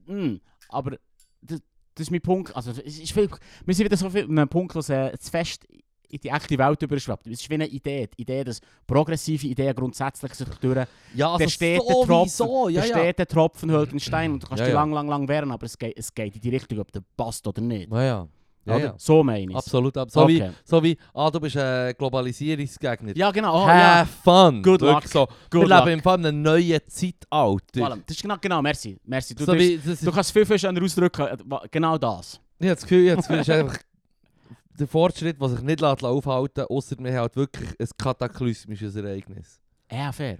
[0.06, 0.32] meine?
[0.34, 0.96] Mm, aber
[1.42, 1.60] das,
[1.94, 2.54] das ist mein Punkt.
[2.56, 3.28] Also, es ist viel,
[3.64, 5.66] wir sind wieder so viel einem Punkt, was äh, zu fest
[6.12, 7.26] in die echte Welt überschwappt.
[7.28, 8.08] Es ist wie eine Idee.
[8.16, 13.14] Die Idee, dass progressive Ideen grundsätzlich sich durch Ja, also der sowieso, Tropfen, ja, der
[13.16, 13.24] ja.
[13.24, 14.80] Tropfen hält den Stein und du kannst Ja, dich ja.
[14.80, 17.46] lang, lang, lang wehren, aber es geht, es geht in die Richtung, ob der passt
[17.46, 17.92] oder nicht.
[17.92, 18.28] Ja, ja.
[18.66, 18.94] Ja, ja.
[18.98, 20.52] So meine ich Absolut, ab- so, wie, Okay.
[20.64, 23.16] so wie, ah, du bist ein Globalisierungsgegner.
[23.16, 23.62] Ja, genau.
[23.64, 24.62] Oh, Have fun.
[24.62, 25.28] Good Wirklich luck.
[25.30, 25.34] So.
[25.50, 25.86] Good Wir luck.
[25.86, 27.80] leben in einem neuen Zeitalter.
[27.80, 27.98] Voilà.
[28.06, 28.98] Das ist genau, genau, merci.
[29.04, 29.34] merci.
[29.34, 29.58] Du, so darfst-
[30.00, 31.22] wie, du kannst viel, schöner ausdrücken.
[31.26, 31.36] äh,
[31.70, 32.38] Genau das.
[32.58, 33.78] ich habe das Gefühl, ich habe das Gefühl, ist einfach
[34.78, 39.58] der Fortschritt, der sich nicht aufhalten lässt, außer wir haben halt wirklich ein kataklysmisches Ereignis.
[39.90, 40.38] Ja, fair.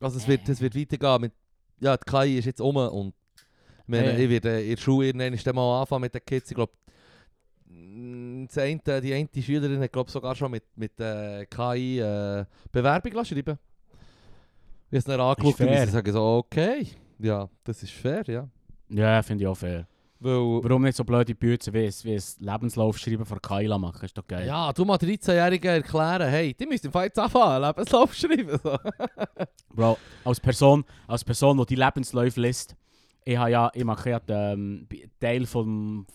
[0.00, 1.32] Also es wird, es wird weitergehen mit,
[1.80, 3.44] ja, die KI ist jetzt um und ich,
[3.86, 4.18] meine, ja.
[4.18, 6.50] ich werde in der Schule irgendwann mal anfangen mit den Kids.
[6.50, 6.72] Ich glaube,
[9.02, 13.58] die eine Schülerin hat glaub, sogar schon mit, mit äh, KI äh, Bewerbung lassen schreiben
[14.90, 16.86] Ich habe es dann angeschaut und sie sagen so, okay,
[17.18, 18.48] ja, das ist fair, ja.
[18.88, 19.86] Ja, finde ich auch fair.
[20.22, 24.04] Weil, Warum nicht so blöde Bücher wie es, wie es Lebenslauf schreiben von Kaila machen?
[24.04, 24.46] Ist doch geil.
[24.46, 28.58] ja, du mal 13-Jährigen erklären, hey, die müssen im Fall jetzt anfangen, Lebenslauf schreiben.
[28.62, 28.76] So.
[29.74, 32.76] Bro, als Person, als Person, die die Lebensläufe liest,
[33.24, 34.86] ich, ja, ich mache ja ähm,
[35.20, 36.06] Teil vom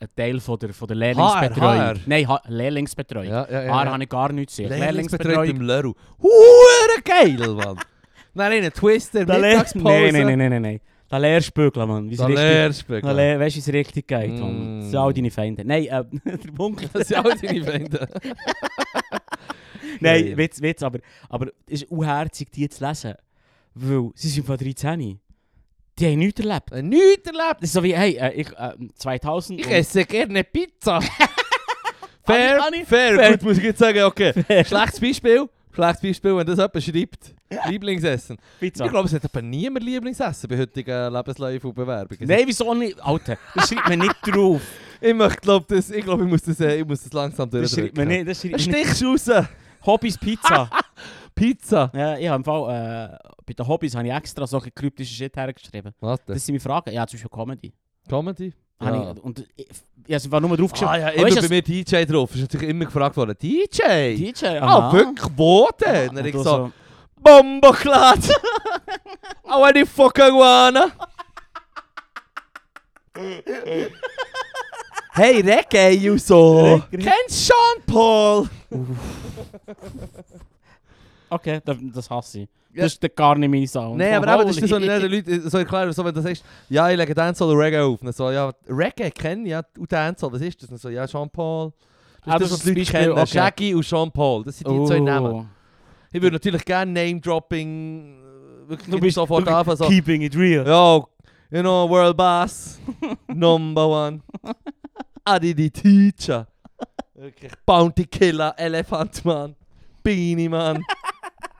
[0.00, 1.78] ein Teil von der, von der Lehrlingsbetreuung.
[1.78, 1.94] HR.
[2.06, 3.28] Nein, ha Lehrlingsbetreuung.
[3.28, 3.72] Ja, ja, ja.
[3.74, 3.92] HR ja.
[3.92, 4.78] habe ich gar nichts gesehen.
[4.78, 5.92] Lehrlingsbetreuung im Leru.
[6.22, 7.78] Hure geil, Mann.
[8.34, 9.84] Nein, einen Twister, Da Mittagspause.
[9.84, 10.80] Nein, nein, nein, nein, nein, nein.
[11.08, 12.08] Da Lehrspügel, Mann.
[12.08, 13.02] Da richtig, Lehrspügel.
[13.02, 14.80] da lehr, weißt du, wie es richtig geht, Mann.
[14.80, 15.64] Das sind all deine Feinde.
[15.64, 16.88] Nein, äh, der Punkt.
[16.92, 18.08] Das sind alle deine Freunde.
[20.00, 20.36] Nein.
[20.36, 23.14] Witz, Witz, aber, aber es ist unherzig, die zu lesen.
[23.74, 25.20] Weil sie sind von 13.
[26.00, 26.72] Die haben nichts erlebt.
[26.72, 27.56] Äh, Nichts erlebt.
[27.60, 29.60] Das ist so wie, hey, äh, ich, äh, 2000...
[29.60, 31.00] Ich esse gerne Pizza.
[32.24, 33.30] fair, fair, fair.
[33.32, 34.32] Gut, muss ich jetzt sagen, okay.
[34.66, 35.48] Schlechtes Beispiel.
[35.72, 37.34] Schlechtes Beispiel, wenn das jemand schreibt.
[37.68, 38.38] Lieblingsessen.
[38.58, 38.84] Pizza.
[38.84, 42.26] Ich glaube, es hat aber niemand Lieblingsessen bei heutigen Lebensläufen und Bewerbungen.
[42.28, 43.00] Nein, wieso nicht?
[43.04, 44.62] Alter, das schreibt man nicht drauf.
[45.02, 47.70] Ich möchte, glaub, das, ich glaube, ich muss das, äh, ich muss das langsam Das
[47.72, 48.26] schreibt man durchdrücken.
[48.26, 48.28] nicht.
[48.28, 48.90] Das schreibt nicht.
[48.96, 49.46] Stichst raus.
[49.86, 50.70] Hobbys Pizza.
[51.40, 51.90] Pizza.
[51.94, 55.36] ja, ich habe im Fall, äh, bei den Hobbys habe ich extra solche kryptische Shit
[55.36, 55.92] hergeschrieben.
[56.00, 56.46] Was Das das?
[56.46, 56.92] sind meine Fragen.
[56.92, 57.72] Ja, zum Beispiel Comedy.
[58.08, 58.52] Comedy?
[58.82, 59.12] Ja.
[59.12, 59.68] Ich, und ich,
[60.06, 60.90] ich habe einfach nur drauf geschrieben.
[60.92, 62.34] Ah ja, immer weißt bei mir DJ drauf.
[62.34, 64.14] Ist natürlich immer gefragt worden, DJ?
[64.16, 65.28] DJ, Ah, wirklich?
[65.36, 66.16] Wo denn?
[66.16, 66.72] Und ich du so,
[67.22, 68.28] Bomboclat!
[69.44, 70.86] I want fucking wanna!
[75.12, 76.82] hey, Reggae, und so!
[76.90, 78.48] Kennst Sean Paul?
[81.30, 82.48] Okay, das, hasse ich.
[82.72, 82.82] Ja.
[82.84, 83.96] Das ist gar nicht mein Sound.
[83.98, 86.44] Nein, aber eben, das ist so nicht den Leuten so erklären, so wenn du sagst,
[86.68, 87.98] ja, ich lege Dancehall oder Reggae auf.
[88.14, 90.80] So, ja, Reggae kenne ich, ja, und Dancehall, was ist das?
[90.80, 91.72] So, ja, Sean Paul.
[92.24, 93.12] Das Ah, das, das was die Leute kennen.
[93.12, 93.26] okay.
[93.26, 95.32] Shaggy und Sean Paul, das sind die zwei Namen.
[95.32, 95.46] Oh.
[96.12, 98.18] Ich würde natürlich gerne Name-Dropping
[98.66, 99.76] äh, wirklich Du bist- sofort du- anfangen.
[99.76, 100.66] So, Keeping it real.
[100.66, 101.08] Yo,
[101.50, 102.78] you know, World Boss,
[103.28, 104.20] number one.
[105.24, 106.46] Adi die Teacher.
[107.14, 107.52] Wirklich.
[107.66, 109.54] Bounty Killer, Elefant Man,
[110.02, 110.82] Beanie Man.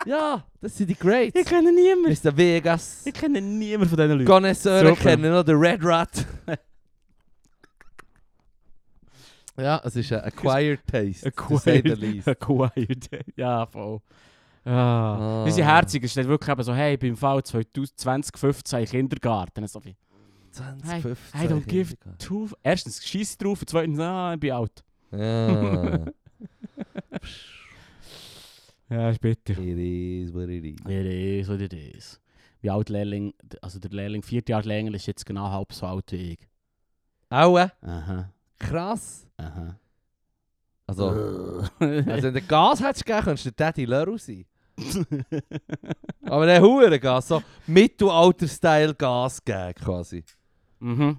[0.07, 1.45] ja, das sind die Ich Greats.
[1.49, 2.17] kenne niemanden.
[2.23, 2.37] Mr.
[2.37, 3.07] Vegas.
[3.07, 4.25] Ich kenne niemanden von diesen Leuten.
[4.27, 6.27] Connoisseure kennen noch den Red Rat.
[9.57, 11.33] ja, es ist ein Acquired Taste.
[11.33, 12.29] to say the least.
[12.29, 13.09] Acquired.
[13.37, 14.01] ja, voll.
[14.65, 15.43] Ah.
[15.43, 15.45] Ah.
[15.47, 16.05] Die sind herzig.
[16.05, 19.67] Es steht wirklich eben so, hey, ich bin im Fall 2015 im Kindergarten.
[19.67, 19.97] So wie,
[20.53, 21.41] 2015.
[21.41, 22.49] I don't give two...
[22.63, 23.61] Erstens, schieß drauf.
[23.61, 24.85] Und zweitens, ah, ich bin alt.
[25.13, 26.05] Ja.
[28.91, 29.57] Ja, ist bitter.
[29.57, 30.81] It is what it is.
[30.81, 32.21] It is what it is.
[32.61, 33.33] Wie alt Lehrling...
[33.63, 36.49] Also der Lehrling, vier Jahre länger, ist jetzt genau halb so alt wie ich.
[37.31, 38.33] Aua, Aha.
[38.59, 39.27] krass.
[39.37, 39.79] Aha.
[40.87, 41.09] Also,
[41.79, 44.45] also wenn du Gas hättest gegeben, könntest du Daddy Leru sein.
[46.23, 50.25] Aber der Hure Gas, so Mittelalter-Style Gas geben quasi.
[50.81, 51.19] mhm.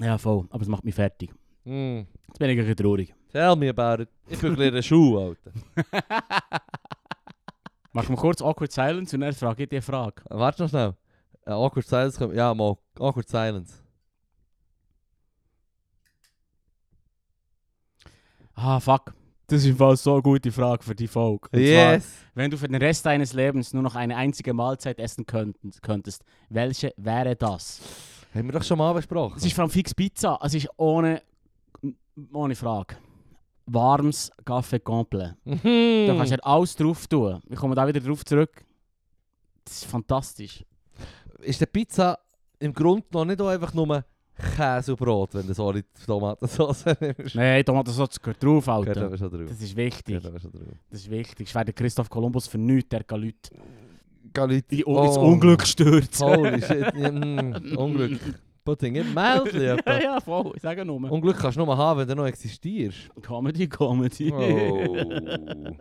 [0.00, 0.46] Ja, voll.
[0.50, 1.30] Aber es macht mich fertig.
[1.64, 2.00] Mm.
[2.26, 3.14] Jetzt bin ich ein bisschen traurig.
[3.34, 4.08] Tell me about it.
[4.28, 5.50] Ich bin ein Schuh, Alter.
[7.92, 10.22] Mach mal kurz Awkward Silence und dann frage ich die Frage.
[10.30, 10.94] Warte noch schnell.
[11.44, 12.36] Äh, awkward Silence kommt.
[12.36, 12.76] Ja, mal.
[12.96, 13.82] Awkward Silence.
[18.54, 19.12] Ah, fuck.
[19.48, 21.48] Das ist im Fall so eine gute Frage für die Folge.
[21.50, 22.04] Und Yes.
[22.04, 25.82] Zwar, wenn du für den Rest deines Lebens nur noch eine einzige Mahlzeit essen könntest,
[25.82, 27.80] könntest welche wäre das?
[28.32, 29.38] Haben wir doch schon mal besprochen.
[29.38, 30.38] Es ist vor allem fix Pizza.
[30.40, 31.20] Es ist ohne,
[32.32, 32.94] ohne Frage.
[33.66, 35.34] Warmes Café Complet.
[35.44, 36.06] Mhm.
[36.06, 37.40] Da kannst du halt alles drauf tun.
[37.48, 38.64] Ich komme da wieder drauf zurück.
[39.64, 40.64] Das ist fantastisch.
[41.40, 42.18] Ist der Pizza
[42.58, 44.04] im Grunde noch nicht auch einfach nur
[44.56, 47.34] Käse und Brot, wenn du so die Tomatensauce nimmst?
[47.34, 49.06] Nein, Tomatensauce gehört drauf, Gehört Alter.
[49.06, 49.48] aber schon drauf.
[49.48, 50.04] Das ist wichtig.
[50.06, 50.62] Gehört aber schon drauf.
[50.90, 51.48] Das ist wichtig.
[51.48, 53.50] Ich werde Christoph Kolumbus für nichts, der kann Leute
[54.32, 54.70] Galit.
[54.72, 56.26] in, ins Unglück stürzen.
[56.26, 56.94] Holy shit.
[56.94, 58.20] Mm, Unglück.
[58.64, 60.52] Putting im Mouth, ja, ja, voll.
[60.56, 61.10] Ich sage nur.
[61.10, 63.10] Unglück kannst du nur haben, wenn du noch existierst.
[63.20, 64.32] Comedy, Comedy.
[64.32, 64.96] Oh.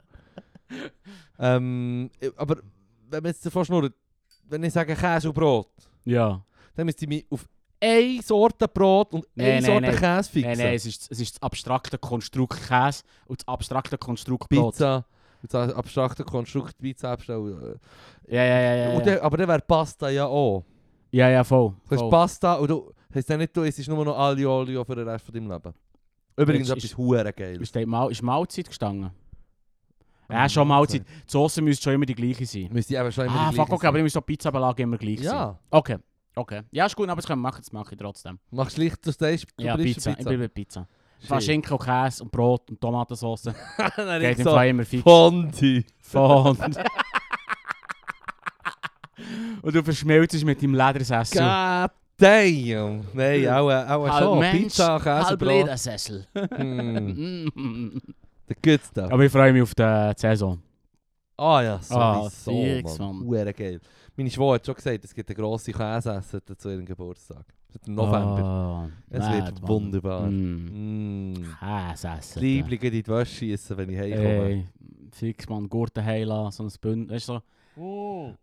[1.40, 2.58] ähm, aber
[3.10, 3.94] wenn man jetzt davon schnurrt,
[4.50, 5.70] wenn ich sage Käse und Brot,
[6.04, 6.44] ja.
[6.76, 7.48] dann müsste ich mich auf
[7.80, 9.96] eine Sorte Brot und eine nein, Sorte nein.
[9.96, 10.52] Käse fixen.
[10.52, 14.74] Nein, nein, es ist, es ist das abstrakte Konstrukt Käse und das abstrakte Konstrukt Brot.
[14.74, 15.06] Pizza.
[15.42, 17.80] Und das abstrakte Konstrukt Pizza abstellen.
[18.28, 18.76] Ja, ja, ja.
[18.76, 19.16] ja, Und ja.
[19.16, 20.66] dann, aber dann wäre Pasta ja auch.
[21.14, 21.70] Ja, ja voll.
[21.88, 22.10] Du hast voll.
[22.10, 25.26] Pasta und du hast dann nicht, du isst nur noch Aglio Olio für den Rest
[25.26, 25.74] von deinem Leben.
[26.36, 27.62] Übrigens Jetzt etwas ist- hure geil.
[27.62, 29.12] Ist, die Mal, ist Mahlzeit gestanden?
[30.30, 31.02] Ja, schon Mahlzeit.
[31.08, 32.70] Die Soße müsste schon immer die gleiche sein.
[32.72, 34.00] Müsste eben schon immer Ah, die fuck, gleiche okay, aber sein.
[34.00, 35.26] ich muss so Pizza-Belag immer gleich sein.
[35.28, 35.98] Ja, Okay,
[36.36, 36.62] okay.
[36.72, 38.40] Ja, ist gut, aber das können wir machen, das mache ich trotzdem.
[38.50, 40.16] machst schlicht, du stehst, du ja, bleibst Pizza.
[40.18, 40.88] Ich bin bei Pizza.
[41.20, 41.28] Shit.
[41.30, 43.44] Fast Schinken und Käse und Brot und Tomatensauce.
[43.96, 45.04] Dann Geht im so, Fall immer fix.
[45.04, 45.84] Fondue.
[46.00, 46.60] Fond.
[49.62, 51.40] und du verschmelzt mit deinem Ledersessel.
[51.42, 53.02] God damn.
[53.14, 54.40] Nein, auch, äh, auch Halb schon.
[54.40, 55.42] Mensch, Pizza, Käse, Halb.
[55.42, 56.28] Ledersessel.
[56.36, 57.98] Mm,
[58.50, 59.12] der good stuff.
[59.12, 60.60] aber ich freue mich auf die Saison.
[61.38, 63.54] Ah ja, Ah, sowieso, fix, Mann.
[63.58, 63.80] Geil.
[64.16, 67.44] Meine Schwester hat schon gesagt, es gibt eine grosse Käseessen zu ihrem Geburtstag.
[67.88, 68.86] Im November.
[68.86, 69.68] Oh, es wird Mann.
[69.68, 70.28] wunderbar.
[70.30, 71.32] Mm.
[71.34, 71.46] Mm.
[71.60, 72.40] Käse essen.
[72.40, 74.50] Die Lieblinge in die Wäsche schiessen, wenn ich heimkomme.
[74.50, 74.68] Ey,
[75.12, 77.16] fix man, Gurten heilen, so ein Bündel.
[77.16, 77.42] Weißt du, so,
[77.76, 78.38] Mm.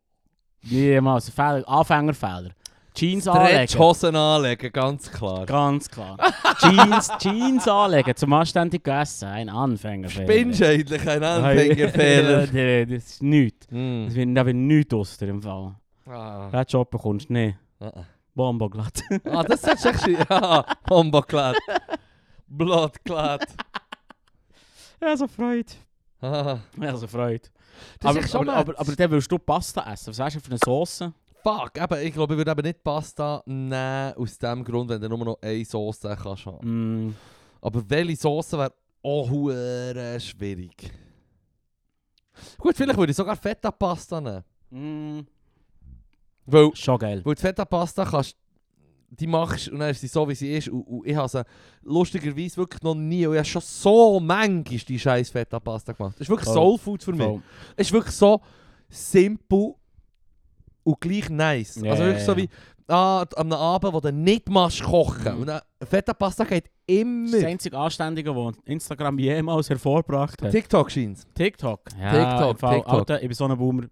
[0.62, 1.30] Niemals.
[1.30, 2.50] Fehler, Anfängerfehler.
[2.94, 3.78] Jeans anlegen.
[3.78, 5.46] Hosen anlegen, ganz klar.
[5.46, 6.16] Ganz klar.
[6.58, 9.28] Jeans, Jeans anlegen zum anständigen Essen.
[9.28, 10.26] Ein Anfängerfehler.
[10.26, 12.48] Spinnst eigentlich ein Anfängerfehler.
[12.52, 13.68] Ja, das ist nichts.
[13.70, 14.06] Mm.
[14.06, 15.74] Das wird, da wird nichts aus im Fall.
[16.06, 16.50] Ah.
[16.50, 17.56] Den Job bekommst du nicht.
[17.78, 18.04] Ah.
[18.34, 19.02] Bombo glatt.
[19.24, 20.16] ah, das ist echt schön.
[20.28, 21.56] Ja, Bombo glatt.
[22.48, 23.46] Blut glatt.
[25.00, 25.72] ja, so Freude.
[26.20, 26.58] Ah.
[26.80, 27.48] Ja, so Freude.
[27.98, 28.80] Das aber, ist schon aber, aber, mad.
[28.80, 30.08] aber dann willst du Pasta essen.
[30.08, 31.04] Was hast du für eine Sauce?
[31.42, 35.08] Fuck, eben, ich glaube, ich würde eben nicht Pasta nehmen, aus dem Grund, wenn du
[35.08, 37.06] nur noch eine Sauce kannst haben.
[37.08, 37.14] Mm,
[37.62, 38.72] Aber welche Sauce wäre
[39.02, 40.92] auch hure schwierig.
[42.58, 44.44] Gut, vielleicht würde ich sogar Feta-Pasta nehmen.
[44.70, 45.26] mm,
[46.46, 47.22] Weil, schon geil.
[47.24, 48.36] weil die Feta-Pasta kannst
[49.10, 50.68] die machst und dann ist sie so, wie sie ist.
[50.68, 51.44] Und, und ich habe sie
[51.82, 56.14] lustigerweise wirklich noch nie, und ich habe schon so manchmal die scheiß Feta-Pasta gemacht.
[56.14, 56.54] Das ist wirklich Voll.
[56.54, 57.40] Soulfood für mich.
[57.76, 58.40] Es ist wirklich so
[58.88, 59.74] simpel
[60.82, 61.76] und gleich nice.
[61.82, 62.48] Ja, also wirklich so wie
[62.88, 65.34] ah, an einem Abend, wo du nicht machst kochen.
[65.34, 65.40] Mhm.
[65.40, 67.30] Und dann, Feta-Pasta geht Das ist immer.
[67.32, 70.50] das einzige Anständige, was Instagram jemals hervorgebracht hat.
[70.50, 71.80] TikTok scheint TikTok.
[71.98, 72.88] Ja, TikTok, TikTok.
[72.88, 73.84] Alter, ich bin so ein Boomer.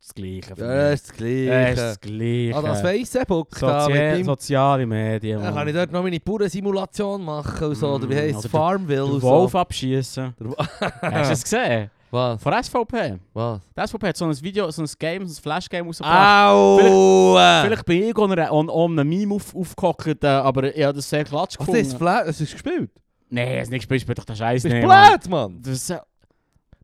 [0.00, 0.54] Das Gleiche.
[0.56, 1.46] Ja, das ist das Gleiche.
[1.50, 2.52] Das ist das Gleiche.
[2.56, 5.42] Ah, das Facebook da Sozial, mit soziale Medien.
[5.42, 7.88] Dann kann ich dort noch meine Bauernsimulation machen und so.
[7.94, 8.50] Oder wie Mm, heisst es?
[8.50, 9.58] Farmville und Wolf so.
[9.58, 10.34] abschießen.
[10.38, 10.56] Der Wo-
[11.02, 11.90] Hast du es gesehen?
[12.10, 12.42] Was?
[12.42, 13.18] Von SVP.
[13.34, 13.60] Was?
[13.76, 16.48] Die SVP hat so ein Video, so ein Game, so ein Flash-Game rausgebracht.
[16.48, 17.34] Au!
[17.64, 20.94] Vielleicht bin ich an einer- an an einem Meme auf, aufgehockt, äh, aber ich habe
[20.94, 21.80] das sehr klatsch Was gefunden.
[21.80, 22.90] ist Fla Es ist gespielt.
[23.28, 25.58] Nein, es ist nicht gespielt, spielt doch der Scheiß Das ist blöd, Mann.
[25.60, 25.94] Das ist.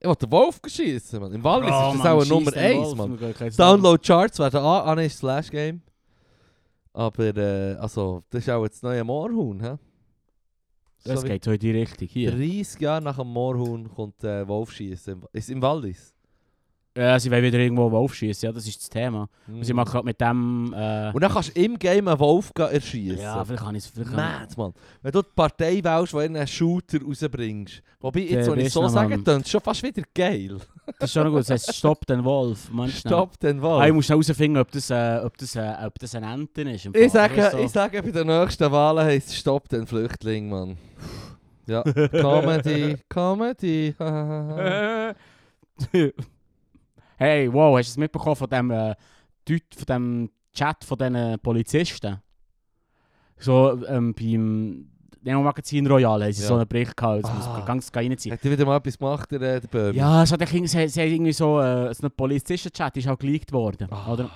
[0.05, 1.33] Ich wollte den Wolf schießen, Mann.
[1.33, 3.11] Im Wallis Oh, ist das Mann, auch scheiss Nummer den 1, Wolf, Mann.
[3.13, 5.81] man kann kein Download Charts werden an, nein, ist Slash Game.
[6.93, 9.77] Aber, äh, also, das ist auch jetzt das neue Moorhuhn, hä?
[11.05, 12.33] Das So geht so in die Richtung hier.
[12.33, 15.23] 30 Jahre nach dem Moorhuhn kommt der Wolf schießen.
[15.33, 16.14] Ist im Wallis.
[16.97, 19.29] Ja, sie wollen wieder irgendwo Wolf schießen, ja, das ist das Thema.
[19.49, 19.77] Und sie Mhm.
[19.79, 20.73] machen gerade mit dem...
[20.73, 23.19] Äh, Und dann kannst du im Game einen Wolf erschießen.
[23.19, 24.11] ja, vielleicht kann ich es...
[24.13, 24.73] Mad, Mann.
[25.03, 27.83] Wenn du die Partei wählst, die einen Shooter rausbringst.
[28.01, 30.59] Wobei, jetzt, wenn ich so sage, dann ist schon fast wieder geil.
[31.01, 32.71] Das ist schon gut, das heißt Stopp den Wolf.
[32.91, 33.83] Stopp den Wolf.
[33.83, 36.87] Ah, ich muss herausfinden, ob das, äh, ob das, äh, ob das ein Ente ist.
[36.95, 40.77] Ich sage, du, ich sage, bei den nächsten Wahlen heisst es Stopp den Flüchtling, Mann.
[41.67, 41.83] Ja,
[42.13, 43.95] Comedy, Comedy.
[47.17, 48.95] hey, wow, hast du es mitbekommen von dem, äh,
[49.49, 52.21] Deut von dem Chat von diesen Polizisten?
[53.39, 54.89] So ähm, beim
[55.23, 56.49] Nemo Magazin Royal haben sie Ja.
[56.49, 57.59] so einen Bericht gehabt, jetzt muss Ah.
[57.59, 58.35] man ganz reinziehen.
[58.35, 59.99] Hat er wieder mal etwas gemacht, der, äh, der Böhmi?
[59.99, 64.13] Ja, es hat irgendwie, so, äh, so ein Polizisten-Chat ist auch geleakt worden, Ah.
[64.13, 64.31] oder?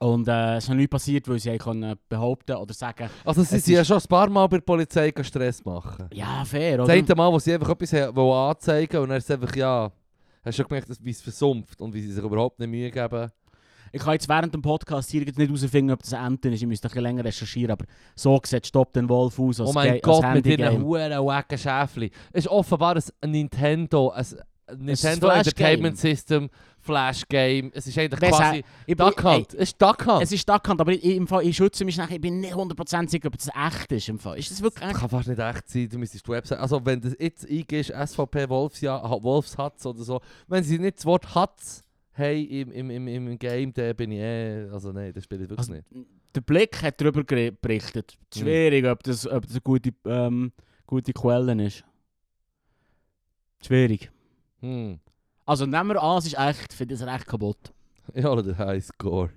[0.00, 3.58] Und äh, es ist noch nichts passiert, weil sie können behaupten oder sagen, Also sie
[3.58, 6.08] sind ja schon ein paar Mal bei der Polizei Stress machen.
[6.12, 6.92] ja, fair, Das oder?
[6.94, 9.90] eine Mal, wo sie einfach etwas anzeigen und dann ist einfach, ja...
[10.44, 13.30] Hast du schon gemerkt, wie es versumpft und wie sie sich überhaupt nicht Mühe geben?
[13.92, 16.62] Ich kann jetzt während dem Podcast hier nicht herausfinden, ob das ein Ente ist.
[16.62, 17.84] Ich müsste ein bisschen länger recherchieren, aber
[18.16, 19.60] so sieht Stopp den Wolf aus.
[19.60, 20.72] als oh mein als Gott, mit Handygame.
[20.72, 22.10] ihren huren wacken Schäfli.
[22.32, 24.26] Es ist offenbar ein Nintendo, ein
[24.78, 26.48] Nintendo Entertainment System
[26.82, 27.70] Flash Game.
[27.74, 29.54] Es ist eigentlich Wer quasi Ich bin, Duck Hunt.
[29.54, 30.22] ey, Es ist Duck Hunt.
[30.22, 32.16] es ist Duck Hunt, aber ich, ich, im Fall, ich schütze mich nachher.
[32.16, 34.08] Ich bin nicht 100% sicher, ob das echt ist.
[34.08, 34.38] Im Fall.
[34.38, 35.00] Ist das wirklich Das echt?
[35.00, 36.58] kann fast nicht echt sein, du müsstest die Website...
[36.58, 41.34] Also wenn du jetzt eingehst, SVP Wolfsja, Wolfshatz oder so, wenn sie nicht das Wort
[41.34, 41.82] Hatz
[42.14, 44.68] haben im, im, im, im Game, dann bin ich eh...
[44.72, 46.06] Also nein, das spiele ich wirklich Also, nicht.
[46.34, 48.16] Der Blick hat darüber gere- berichtet.
[48.34, 48.40] Mhm.
[48.40, 50.50] Schwierig, ob das, ob das eine gute, ähm,
[50.86, 51.84] gute Quelle ist.
[53.64, 54.10] Schwierig.
[54.60, 54.98] Hm.
[55.52, 57.58] Also nehmen wir an, es ist echt, finde ich es recht kaputt.
[58.14, 59.28] Ja, oder der Highscore.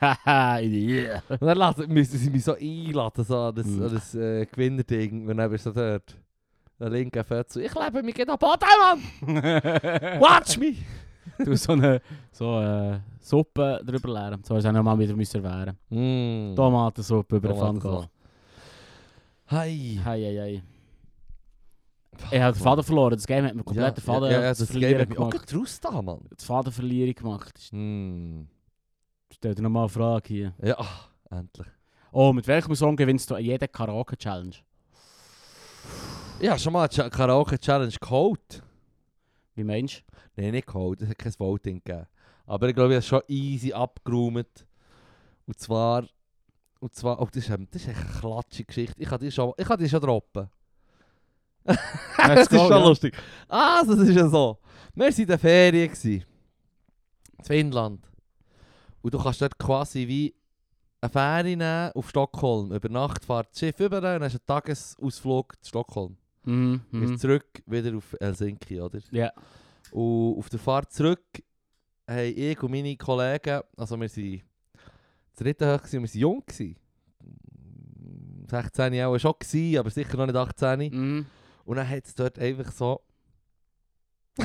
[0.00, 1.20] Haha, yeah.
[1.28, 3.82] Und dann lassen, müssen sie mich so einladen, so an das, Mm.
[3.82, 5.28] an das äh, Gewinnerding.
[5.28, 6.16] Und dann bist du dort.
[6.78, 7.64] Der linke Fötzel.
[7.64, 9.00] Ich lebe mich geht am Boden, Mann!
[10.20, 10.74] Watch me!
[11.44, 12.00] du so eine
[12.30, 14.44] so, äh, Suppe drüber leeren.
[14.44, 15.76] So, das auch nochmal wieder müssen erwehren.
[15.90, 16.54] Mm.
[16.54, 18.08] Tomatensuppe über den Tomatensuppe.
[19.48, 20.00] Pfann Hi.
[20.04, 20.62] Hei, hei, hei.
[22.30, 23.14] Ich habe den Faden verloren.
[23.14, 25.46] Das Game hat mir komplett den Faden ja, ja, das Game hat mich auch gemacht.
[25.46, 26.20] gerade raus da, Mann.
[26.38, 27.68] Die Fadenverlierung gemacht.
[27.72, 28.42] Mm.
[29.32, 30.54] Stell dir nochmal eine Frage hier.
[30.62, 31.68] Ja, ach, endlich.
[32.12, 34.56] Oh, mit welchem Song gewinnst du jede Karaoke-Challenge?
[36.40, 38.62] Ja, schon mal eine Karaoke-Challenge geholt.
[39.54, 40.04] Wie meinst
[40.36, 42.06] Nein, nicht geholt, es hat kein Voting gegeben.
[42.46, 44.66] Aber ich glaube, ich habe schon easy abgeräumt.
[45.46, 46.06] Und zwar...
[46.78, 47.20] Und zwar...
[47.20, 49.02] Oh, das ist, das ist eine klatschige Geschichte.
[49.02, 50.48] Ich kann die schon, ich kann die schon droppen.
[52.16, 52.84] Das ist schon ja.
[52.84, 53.16] lustig.
[53.48, 54.58] Ah, das ist ja so.
[54.94, 55.88] Wir waren in der Ferien.
[55.88, 56.24] gewesen.
[57.38, 58.06] In Finnland.
[59.02, 60.34] Und du kannst dort quasi wie
[61.00, 62.72] eine Fähre nehmen auf Stockholm.
[62.72, 66.16] Über Nacht fährt das Schiff über und dann hast einen Tagesausflug zu Stockholm.
[66.44, 66.80] Mhm.
[66.90, 67.18] Bist mhm.
[67.18, 69.00] zurück wieder auf Helsinki, oder?
[69.10, 69.32] Ja.
[69.90, 71.24] Und auf der Fahrt zurück
[72.08, 74.42] haben ich und meine Kollegen, also wir waren
[75.36, 76.42] dritte hoch, gewesen, wir waren jung.
[76.46, 76.76] Gewesen.
[78.48, 80.78] 16 auch schon, gewesen, aber sicher noch nicht 18.
[80.78, 81.26] Mhm.
[81.66, 83.02] Und dann hat es dort einfach so...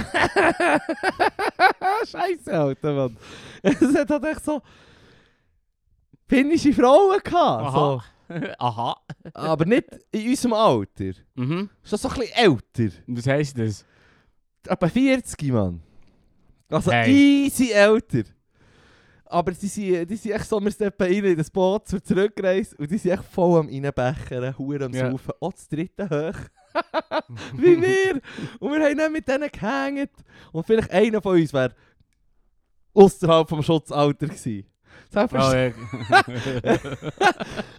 [2.09, 3.17] Scheiße, Alter, Mann.
[3.61, 4.61] Es hat halt echt so...
[6.27, 7.73] Finnische Frauen gehabt.
[7.73, 7.79] So.
[7.79, 8.03] Aha.
[8.59, 8.95] Aha.
[9.33, 11.11] Aber nicht in unserem Alter.
[11.35, 11.69] Mhm.
[11.83, 12.95] Schon so ein bisschen älter.
[13.07, 13.85] Und Was heisst das?
[14.65, 15.81] Etwa 40, Mann.
[16.69, 17.11] Also Hey.
[17.47, 18.23] easy älter.
[19.25, 22.75] Aber die sind, die sind echt so, wir steppen rein in das Boot zur Zurückreise
[22.77, 25.11] und die sind echt voll am Reinbechern, Huren am Ja.
[25.11, 25.33] Saufen.
[25.41, 26.39] Auch das dritte hoch.
[27.53, 28.21] Wie wir.
[28.59, 30.11] Und wir haben dann mit denen gehängt.
[30.51, 31.73] Und vielleicht einer von uns wäre
[32.93, 34.65] außerhalb vom Schutzalter gewesen.
[34.65, 35.83] Oh, Selbstverständlich.
[36.63, 36.77] ja.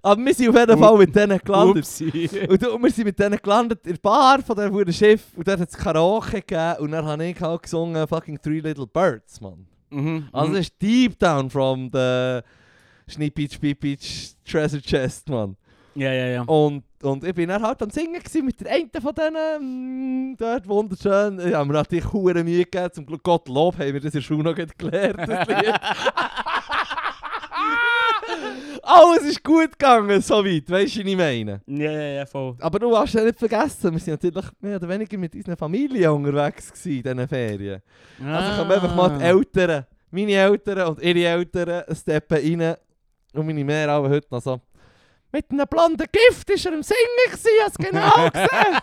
[0.03, 1.79] Aber wir sind auf jeden Fall mit denen gelandet.
[1.79, 2.29] Upsi.
[2.49, 5.69] Und, wir sind mit denen gelandet in der Bar von diesem Schiff und dort hat
[5.69, 9.67] es Karaoke gegeben und dann habe ich halt gesungen fucking Three Little Birds, Mann.
[9.91, 10.29] Mhm.
[10.33, 12.41] Also das ist deep down from the
[13.07, 15.57] Schnippitsch, Pipitsch, Treasure Chest, Mann.
[15.95, 16.43] Ja, ja, ja.
[16.43, 20.67] Und, und ich bin dann halt am Singen mit der einen von denen, mm, dort
[20.67, 21.39] wunderschön.
[21.41, 24.23] Ich habe mir natürlich hure Mühe gegeben, zum Glück Gottlob haben wir das in der
[24.23, 25.75] Schule noch gelernt, das Lied.
[28.83, 31.61] Alles ist gut gegangen, soweit, weißt du, was ich meine?
[31.67, 32.57] Ja, ja, ja, voll.
[32.59, 36.11] Aber du hast ja nicht vergessen, wir sind natürlich mehr oder weniger mit unseren Familien
[36.11, 37.83] unterwegs gewesen in diesen Ferien.
[38.25, 42.77] Also ich habe einfach mal die Eltern, meine Eltern und ihre Eltern steppen rein
[43.35, 44.61] und meine Mehr auch heute noch so.
[45.33, 48.79] Mit einem blonden Gift ist er im Singen gewesen, ich hab's genau gesehen.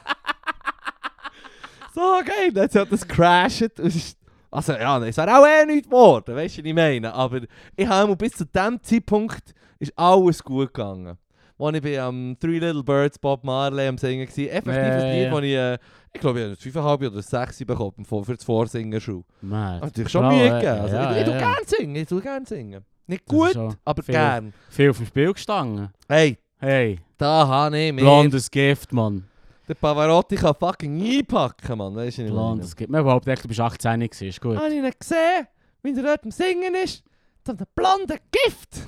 [1.93, 4.15] so geil, dann hat das crashed es
[4.51, 7.13] also ja, es wäre auch eh nichts geworden, weißt du, was ich meine?
[7.13, 7.41] Aber
[7.75, 11.17] ich habe bis zu diesem Zeitpunkt ist alles gut gegangen.
[11.59, 15.11] Als ich bei am Three Little Birds Bob Marley am Singen war, effektiv Ja, ein
[15.11, 15.77] Lied, das ich, äh,
[16.13, 19.23] ich glaube, ich habe 5,5 oder 6 bekommen für das Vorsingen schon.
[19.41, 20.79] Man, Natürlich schon Mühe ja, gegeben.
[20.79, 22.85] Also, ja, ich ich tue gerne singen, ich tue gerne singen.
[23.10, 24.14] Nicht Das gut, aber viel.
[24.14, 24.53] gern.
[24.70, 25.89] Viel auf dem Spiel gestanden.
[26.07, 28.01] Hey, Hey, da habe ich mir...
[28.01, 29.24] blondes Gift, Mann.
[29.68, 31.95] Der Pavarotti kann fucking einpacken, Mann.
[31.95, 32.89] Weißt du nicht, Blondes Gift.
[32.89, 34.57] Man behauptet echt, du bist 18 gewesen, ist gut.
[34.57, 35.47] Habe ich ihn gesehen,
[35.84, 37.03] wie er dort am Singen ist?
[37.45, 38.82] So ein blonder Gift.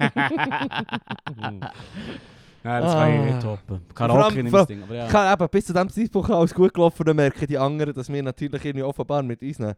[2.64, 3.40] Ja, das kann ich nicht Ah.
[3.40, 3.80] toppen.
[3.86, 5.06] Vor Karaoke nicht mein Ding, aber ja.
[5.06, 8.08] Ich habe eben bis zu diesem Zeitpunkt alles gut gelaufen, dann merken die anderen, dass
[8.12, 9.76] wir natürlich irgendwie offenbar mit unseren Familie-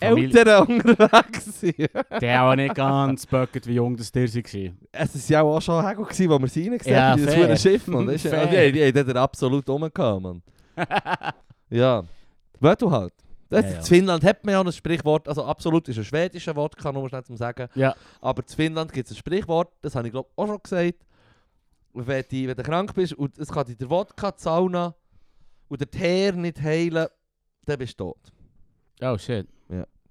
[0.00, 1.90] Eltern unterwegs sind.
[2.20, 4.72] Der auch nicht ganz böcket, wie jung das dir war.
[4.92, 7.86] es war ja auch schon Hegel, wo wir sie reingesehen Ja, haben, in das Schiff,
[7.86, 8.06] Mann.
[8.06, 10.42] Das ist, also, die, die, die haben absolut rumgehauen, Mann.
[11.70, 12.04] Ja,
[12.60, 13.12] weißt du halt.
[13.48, 13.76] Das, Ja, ja.
[13.78, 17.08] In Finnland hat man ja ein Sprichwort, also absolut ist ein schwedisches Wort, kann man
[17.08, 17.68] schnell sagen.
[17.74, 17.94] Ja.
[18.20, 21.04] Aber in Finnland gibt es ein Sprichwort, das habe ich glaube auch schon gesagt.
[21.92, 24.94] Wenn, die, wenn du krank bist und es kann dir der Wodka, die Sauna
[25.68, 27.06] und der Teer nicht heilen,
[27.66, 28.18] dann bist du tot.
[29.04, 29.46] Oh shit.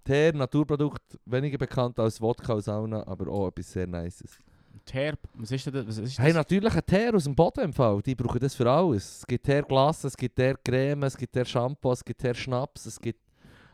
[0.03, 4.37] Teer, Naturprodukt, weniger bekannt als Wodka und Sauna, aber auch etwas sehr Nices.
[4.85, 5.87] Terp, was ist denn das?
[5.87, 6.25] Was ist das?
[6.25, 8.01] Hey, natürlich ein Teer aus dem Boden im Fall.
[8.01, 9.19] Die brauchen das für alles.
[9.19, 13.21] Es gibt Teerglas, es gibt Teercreme, es gibt Teer-Shampoo, es gibt Teer-Schnaps, es gibt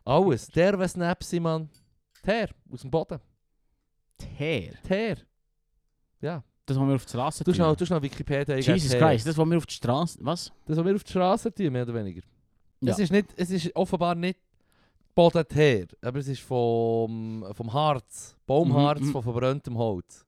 [0.06, 0.48] alles.
[0.48, 1.68] Teer, was Snapsi, Mann.
[2.24, 3.20] Teer aus dem Boden.
[4.18, 4.74] Teer?
[4.88, 5.18] Teer.
[6.22, 6.44] Ja.
[6.64, 9.00] Das, was wir auf die Straße Du schnell, du schnell Wikipedia eingeben, Jesus Teer.
[9.00, 10.20] Christ, das, was wir auf die Straße...
[10.22, 10.52] Was?
[10.68, 12.22] Das, was wir auf die Straße tun, mehr oder weniger.
[12.82, 12.92] Ja.
[12.92, 14.40] Es, ist nicht, es ist offenbar nicht
[15.20, 18.38] Bodenteer, aber es ist vom, vom Harz.
[18.48, 19.12] Baumharz Mhm, mhm.
[19.12, 20.26] von verbranntem Holz.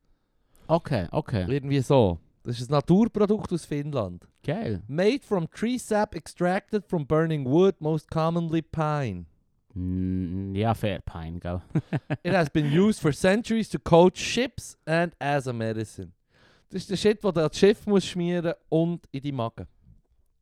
[0.68, 1.46] Okay, okay.
[1.48, 2.20] Irgendwie so.
[2.44, 4.28] Das ist ein Naturprodukt aus Finnland.
[4.44, 4.84] Geil.
[4.90, 9.28] Made from tree sap extracted from burning wood, most commonly pine.
[9.74, 11.62] Mm, ja, fair Pine, gell?
[12.24, 16.12] It has been used for centuries to coat ships and as a medicine.
[16.70, 19.68] Das ist der Shit, den du das Schiff musst schmieren und in die Magen.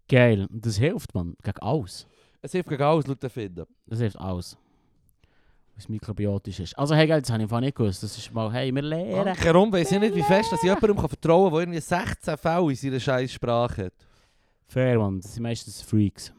[0.08, 0.48] Geil.
[0.52, 1.36] Und das hilft, man.
[1.44, 2.08] Gegen alles.
[2.42, 3.66] Es hilft gegen alles, laut Finden.
[3.86, 4.58] Das hilft alles.
[5.76, 6.78] Was mikrobiotisch ist.
[6.78, 8.04] Also, hey, geil, das habe ich nicht gewusst.
[8.04, 9.36] Das ist mal, hey, wir lernen.
[9.42, 12.38] Danke, weiss ich nicht, wie fest dass ich jemandem kann vertrauen kann, der irgendwie 16
[12.38, 13.94] Fälle in seiner scheiß Sprache hat.
[14.68, 15.22] Fair, man.
[15.22, 16.34] Das sind meistens Freaks.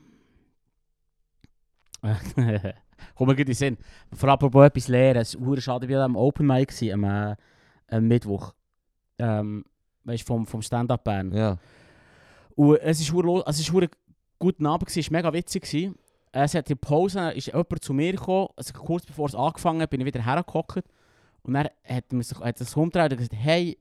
[3.15, 3.79] Komm mir gut in den Sinn.
[4.13, 5.21] Vor apropos etwas lernen.
[5.21, 7.37] Es war schade, wie am Open Mic am, äh,
[7.89, 8.55] am Mittwoch.
[9.19, 9.65] Ähm,
[10.05, 11.35] weißt du, vom, vom Stand-Up Band.
[11.35, 11.59] Ja.
[12.57, 13.73] Und es ist also es ist
[14.41, 15.95] guten Abend es war mega witzig gewesen.
[16.33, 19.83] Es hat in der Pause ist jemand zu mir gekommen, also kurz bevor es angefangen
[19.83, 20.85] hat, bin ich wieder hergehockt.
[21.43, 23.79] Und dann hat er sich hat das umgedreht und gesagt, hey,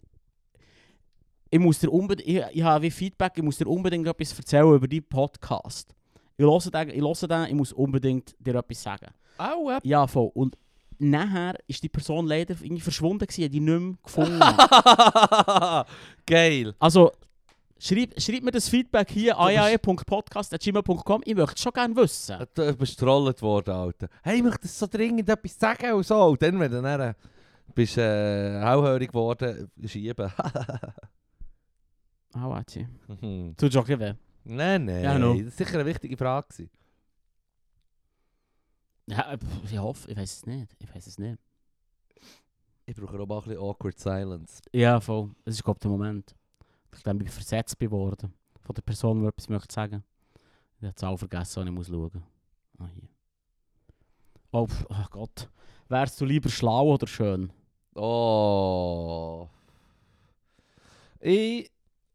[1.49, 4.74] ich muss dir unbedingt, ich, ich habe wie Feedback, ich muss dir unbedingt etwas erzählen
[4.74, 5.95] über deinen Podcast.
[6.38, 9.07] Ich höre den, ich höre den, ich muss unbedingt dir etwas sagen.
[9.38, 9.80] Au, äh.
[9.84, 10.32] Ja, voll.
[10.34, 10.57] Und
[10.99, 15.86] nachher ist die Person leider irgendwie verschwunden gewesen, die nicht mehr gefunden.
[16.26, 16.76] Geil.
[16.80, 17.12] Also,
[17.80, 21.21] schreib, schreib mir das Feedback hier ayae.podcast.gmail.com.
[21.25, 22.45] Ich möchte es schon gerne wissen.
[22.53, 24.09] Du bist getrollt worden, Alter.
[24.21, 26.21] Hey, ich möchte so dringend etwas sagen und so.
[26.25, 27.15] Und dann, wenn du dann
[27.73, 30.32] bist äh, hellhörig geworden, schieben.
[32.34, 32.88] Warte.
[33.21, 33.55] Mhm.
[33.57, 34.13] Tut schon weh.
[34.43, 35.03] nein, nein.
[35.03, 35.34] Ja, no.
[35.34, 36.47] Das war sicher eine wichtige Frage.
[36.49, 36.69] gewesen.
[39.07, 40.75] Ja, pff, ich hoffe, ich weiß es nicht.
[40.80, 41.39] Ich weiß es nicht.
[42.86, 44.61] Ich brauche aber auch ein bisschen awkward silence.
[44.71, 45.32] Ja, voll.
[45.45, 46.36] Das ist, glaube ich, der Moment.
[46.96, 48.34] Ich glaube, ich bin versetzt geworden.
[48.62, 50.04] Von der Person, die etwas möchte sagen.
[50.78, 52.24] Ich habe die Zahl vergessen, ich muss schauen
[52.80, 53.10] Ah, hier.
[54.52, 55.50] Oh, ach Gott.
[55.90, 57.52] Wärst du lieber schlau oder schön?
[57.96, 59.48] Oh.
[61.20, 61.70] Ich,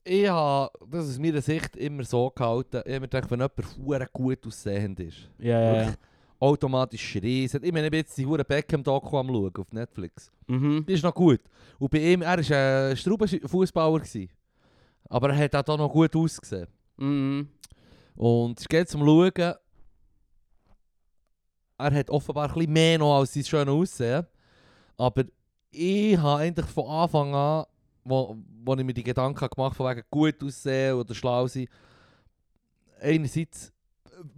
[0.05, 2.83] ich habe das aus meiner Sicht immer so gehalten.
[2.87, 5.95] Ich habe mir gedacht, wenn jemand gut aussehend ist, Ja, ja, ja.
[6.41, 7.45] automatisch schreien.
[7.63, 10.33] Ich meine, ich bin jetzt die hure Beckham-Doku am schauen auf Netflix.
[10.47, 10.85] Mhm.
[10.87, 11.41] Die ist noch gut.
[11.79, 14.03] Und bei ihm, er war ein Straubenfußballer.
[15.09, 16.67] Aber er hat auch noch gut ausgesehen.
[16.97, 17.49] Mhm.
[18.17, 19.55] Und es geht zum Schauen.
[21.77, 24.27] Er hat offenbar ein bisschen mehr noch als sein schönes Aussehen.
[24.97, 25.25] Aber
[25.71, 27.65] ich habe eigentlich von Anfang an,
[28.05, 31.67] wo, wo ich mir die Gedanken gemacht habe, von wegen gut aussehen oder schlau sein,
[33.01, 33.73] einerseits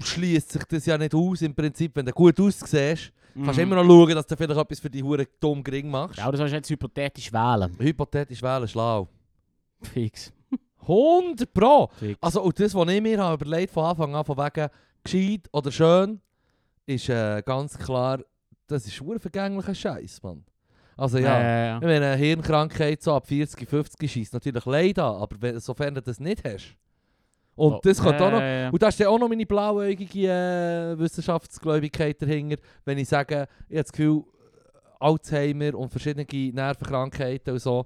[0.02, 3.76] schließt sich das ja nicht aus im Prinzip, wenn du gut aussiehst, kannst du immer
[3.76, 6.16] noch schauen, dass du vielleicht etwas für die Hure dumm gering machst.
[6.16, 6.24] Mhm.
[6.24, 7.76] Ja, du sollst jetzt hypothetisch wählen.
[7.78, 9.08] Hypothetisch wählen, schlau.
[9.82, 10.32] Fix.
[10.88, 11.90] 100 Pro!
[11.98, 12.18] Fix.
[12.22, 14.68] Also, und das, was ich mir habe überlegt von Anfang an, von wegen
[15.02, 16.20] gescheit oder schön,
[16.86, 18.20] ist äh, ganz klar,
[18.66, 20.44] das ist ein vergänglicher Scheiß, Mann.
[20.96, 21.76] Also ja, ja, ja.
[21.76, 25.94] ich meine, eine Hirnkrankheit so ab 40, 50 schießt natürlich leid an, aber wenn, sofern
[25.94, 26.74] du das nicht hast.
[27.54, 28.40] Und Oh, das kommt ja, auch noch.
[28.40, 28.70] ja, ja.
[28.70, 33.76] Und da ist dann auch noch meine blauäugige äh, Wissenschaftsgläubigkeit dahinter, wenn ich sage, ich
[33.76, 34.24] habe das Gefühl,
[34.98, 37.84] Alzheimer und verschiedene Nervenkrankheiten und so,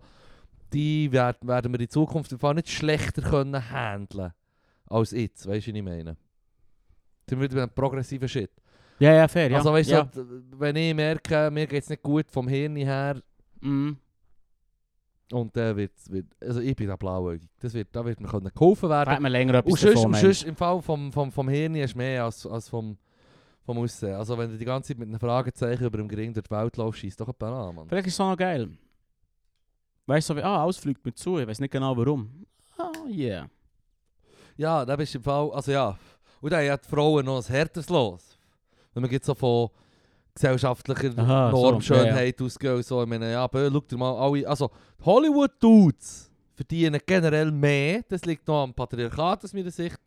[0.73, 4.33] die werden, werden wir in Zukunft einfach nicht schlechter können handeln
[4.87, 6.16] als jetzt, weißt du, was ich meine?
[7.27, 8.51] Dann wird ein progressiver Shit.
[8.99, 9.57] Ja, ja, fair, ja.
[9.59, 10.03] Also weißt ja.
[10.05, 13.21] du, wenn ich merke, mir geht es nicht gut vom Hirn her
[13.62, 13.99] Mhm.
[15.33, 18.51] und dann wird, wird also ich bin da blauäugig, das wird, da wird mir können
[18.55, 19.11] geholfen werden.
[19.11, 21.75] hat man länger etwas Und sonst, davon, und sonst im Fall vom, vom, vom Hirn
[21.75, 22.97] du mehr als, als vom,
[23.64, 24.14] vom Aussehen.
[24.14, 26.77] Also wenn du die ganze Zeit mit einem Fragezeichen über dem Gring durch die Welt
[26.79, 27.89] laufst, schießt doch ein an, Mann.
[27.89, 28.71] Vielleicht ist es auch noch geil.
[30.07, 32.47] Weißt du, so wie, ah, alles fliegt mir zu, ich weiß nicht genau warum.
[32.77, 33.49] Ah, yeah.
[34.57, 35.99] Ja, da bist du im Fall, also ja.
[36.41, 38.39] Und dann hat die Frauen noch ein härteres Los.
[38.93, 39.71] Wenn man jetzt so von
[40.35, 43.03] gesellschaftlicher Aha, so, Normschönheit ausgeht und so.
[43.03, 44.71] Ich meine, ja, aber schau dir mal alle, also
[45.05, 49.99] Hollywood-Dudes verdienen generell mehr, das liegt noch am Patriarchat aus meiner Sicht.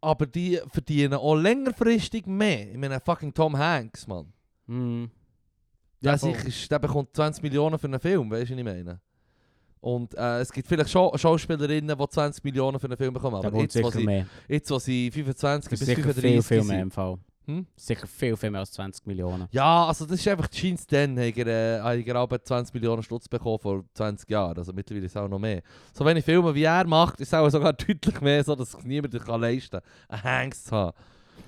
[0.00, 2.70] Aber die verdienen auch längerfristig mehr.
[2.70, 4.32] Ich meine, fucking Tom Hanks, Mann.
[4.66, 5.10] Mhm.
[6.04, 8.64] Der, Ja, sicher, ist- der bekommt 20 Millionen für einen Film, weißt du, was ich
[8.64, 9.00] meine?
[9.80, 13.36] Und äh, es gibt vielleicht schon Schauspielerinnen, die 20 Millionen für einen Film bekommen.
[13.36, 16.64] Aber jetzt, wo sie, jetzt, wo sie 25 Das bis ist sicher 35 viel, viel
[16.68, 17.18] mehr im Fall.
[17.46, 17.66] Hm?
[17.76, 19.46] Sicher viel, viel mehr als 20 Millionen.
[19.50, 21.78] Ja, also das ist einfach die Scheins dann, haben äh,
[22.16, 24.56] aber 20 Millionen Stutz bekommen vor 20 Jahren.
[24.56, 25.60] Also mittlerweile ist es auch noch mehr.
[25.92, 28.72] So wenn ich Filme wie er macht, ist es auch sogar deutlich mehr so, dass
[28.72, 30.96] es niemand kann leisten kann, einen Hanks zu haben.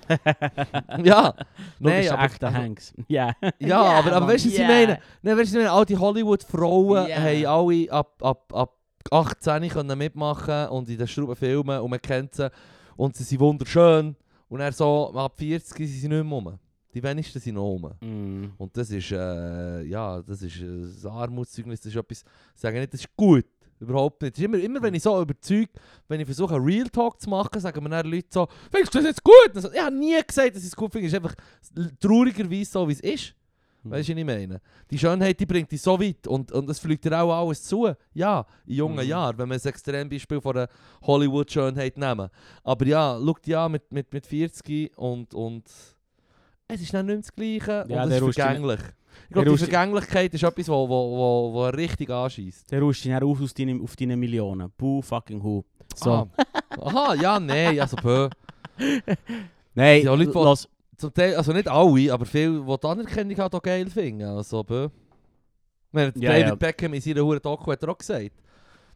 [1.03, 1.33] ja,
[1.79, 2.93] Du bist aber- ein echter Hanks.
[3.07, 3.33] Ja.
[3.59, 4.99] ja, aber, aber weißt du, was ich meine?
[5.21, 5.71] Nein, weißt du, meine?
[5.71, 8.73] All die Hollywood-Frauen haben alle ab, ab, ab
[9.11, 12.49] 18 können mitmachen und in den Schrauben filmen und man kennt sie.
[12.95, 14.15] Und sie sind wunderschön.
[14.49, 16.57] Und er so, ab 40 sind sie nicht mehr rum.
[16.93, 17.91] Die wenigsten sind noch rum.
[18.01, 18.45] Mm.
[18.57, 22.23] Und das ist, äh, ja, das ist ein Armutszeugnis, das ist etwas,
[22.55, 23.45] ich sage nicht, das ist gut,
[23.79, 24.39] Überhaupt nicht.
[24.39, 27.83] Immer, immer wenn ich so überzeugt, wenn ich versuche, einen Real Talk zu machen, sagen
[27.83, 29.51] mir dann Leute so, findest du das jetzt gut?
[29.53, 31.07] So, ich habe nie gesagt, dass ich es gut finde.
[31.07, 31.35] Es ist einfach
[31.99, 33.33] traurigerweise so, wie es ist.
[33.83, 33.91] Mhm.
[33.91, 34.61] Weißt du, was ich meine?
[34.89, 37.93] Die Schönheit, die bringt dich so weit und, und es fliegt dir auch alles zu.
[38.13, 39.09] Ja, in jungen Mhm.
[39.09, 40.69] Jahren, wenn wir ein Extrembeispiel von der
[41.03, 42.29] Hollywood-Schönheit nehmen.
[42.63, 45.65] Aber ja, schau dich an mit, mit, mit 40 und, und
[46.67, 48.79] es ist dann nicht mehr das Gleiche Ja, und es ist vergänglich.
[49.29, 52.71] Ich glaube, die Vergänglichkeit ist etwas, wo, wo, wo, wo richtig anschießt.
[52.71, 54.71] Der rutscht dich auf, aus deinen, auf deine Millionen.
[54.77, 55.63] Boo fucking who.
[55.95, 56.11] So.
[56.11, 56.27] Ah.
[56.81, 58.29] Aha, ja, nein, also bö.
[59.73, 63.37] Nein, Ja, Leute, die- lass- Zum Teil, also nicht alle, aber viele, die die Anerkennung
[63.37, 64.23] halt auch geil finden.
[64.23, 64.89] Also, bö.
[65.93, 66.55] Ja, David ja.
[66.55, 68.31] Beckham in seiner Hure Doku hat er auch gesagt.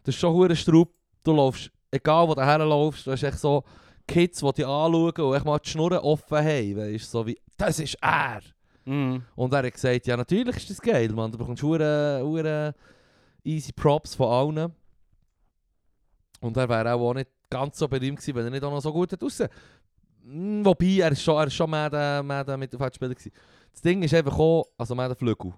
[0.04, 0.90] Das ist schon hure Straub.
[1.24, 3.64] Du laufst, egal wo du herlaufst, du hast echt so
[4.08, 6.76] Kids, die dich anschauen und echt mal die Schnurren offen haben.
[6.78, 8.42] Weißt, so wie, das ist er.
[8.92, 9.24] Mhm.
[9.36, 11.32] Und er hat gesagt, ja natürlich ist das geil, man.
[11.32, 12.76] Du bekommst hure, hure
[13.44, 14.74] easy Props von allen.
[16.42, 18.92] Und er wäre auch nicht ganz so berühmt gewesen, wenn er nicht auch noch so
[18.92, 19.50] gut hätte aussehen.
[20.24, 23.32] Mm, Wobei, er ist schon, er ist schon mehr der, mehr der Mittelfeldspieler gewesen.
[23.72, 25.54] Das Ding ist einfach auch, also mehr der Flügel.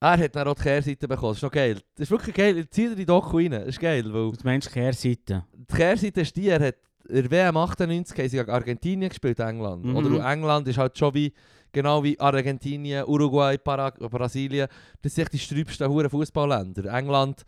[0.00, 1.80] Er hat dann auch die Kehrseite bekommen, das ist noch geil.
[1.96, 4.30] Das ist wirklich geil, zieh dir die Doku rein, das ist geil, weil...
[4.30, 5.44] Du meinst Kehrseite.
[5.52, 6.76] Die Kehrseite ist die, er hat
[7.08, 9.84] in der WM 98 haben sie gegen Argentinien gespielt, England.
[9.84, 9.96] Mhm.
[9.96, 11.32] Oder England ist halt schon wie,
[11.72, 14.68] genau wie Argentinien, Uruguay, Para Brasilien,
[15.02, 16.92] das sind die sträubsten hure Fußballländer.
[16.92, 17.44] England,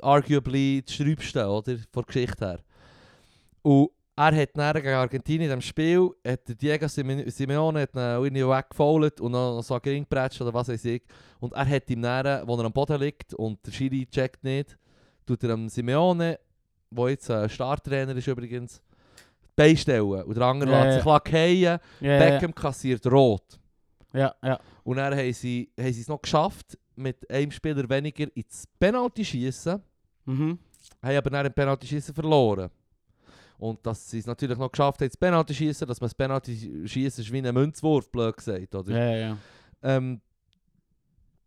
[0.00, 1.76] arguably die sträubsten, oder?
[1.90, 2.58] Von der Geschichte her.
[3.62, 7.94] Und er hat dann gegen Argentinien in diesem Spiel, hat der Diego Sime- Simeone hat
[7.94, 11.02] irgendwie weggefault und noch so gering gepratscht oder was weiß ich.
[11.40, 14.76] Und er hat ihm dann, wo er am Boden liegt und der Schiri checkt nicht,
[15.26, 16.38] tut er dem Simeone,
[16.90, 18.82] der jetzt ein Starttrainer ist übrigens,
[19.56, 20.22] beistellen.
[20.24, 21.16] Und der andere Ja, lässt ja.
[21.20, 21.78] sich fallen.
[22.00, 23.58] Ja, Beckham kassiert rot.
[24.12, 24.58] ja, ja.
[24.84, 29.24] Und dann haben sie, haben sie es noch geschafft, mit einem Spieler weniger ins Penalty
[29.24, 29.80] schießen,
[30.24, 30.58] Mhm.
[31.02, 32.68] haben aber dann im Penalty schießen verloren.
[33.58, 36.82] Und dass sie es natürlich noch geschafft haben, ins Penalty schießen, dass man das Penalty
[36.88, 38.74] schießen ist wie ein Münzwurf, blöd gesagt.
[38.74, 38.92] Oder?
[38.92, 39.36] Ja, ja.
[39.82, 40.20] Ähm,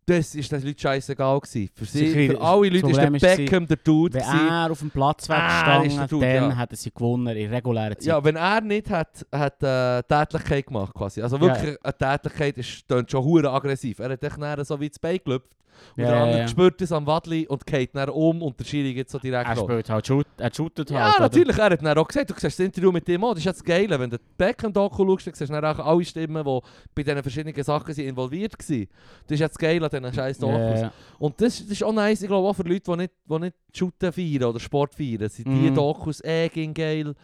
[0.06, 1.70] das ist den Leuten scheißegal gewesen.
[1.74, 4.48] Für, sie, Sicher, für alle Leute ist der Beckham der Dude Wenn gewesen.
[4.48, 6.56] er auf dem Platz wäre gestanden, Dude, dann ja.
[6.56, 8.04] hätten sie gewonnen in regulärer Zeit.
[8.04, 11.20] Ja, wenn er nicht hat, hat äh, Tätlichkeit gemacht quasi.
[11.22, 13.98] Also wirklich, eine Tätlichkeit ist klingt schon hure aggressiv.
[13.98, 15.56] Er hat dann so wie das Bein gelüpft.
[15.96, 16.48] Und Ja, der ja, andere ja.
[16.48, 19.56] spürt es am Wadli und geht dann um und der Schiri geht so direkt er
[19.56, 21.14] spielt halt, shoot, er shootet Ja, halt.
[21.16, 21.22] oder?
[21.24, 21.58] natürlich.
[21.58, 23.58] Er hat dann auch gesagt, du siehst das Interview mit ihm auch, das ist jetzt
[23.60, 23.98] das Geile.
[23.98, 26.60] Wenn du Beckham-Doku schaust, dann siehst du dann auch alle Stimmen, die
[26.94, 28.86] bei diesen verschiedenen Sachen sind involviert waren.
[29.26, 30.56] Das ist jetzt das Geile an diesen scheiß Dokus.
[30.56, 30.92] Ja, ja.
[31.18, 33.56] Und das, das ist auch nice, ich glaube auch für Leute, die nicht, die nicht
[33.74, 35.74] Shooten feiern oder Sport feiern, sind die Mhm.
[35.74, 37.14] Dokus eh geil.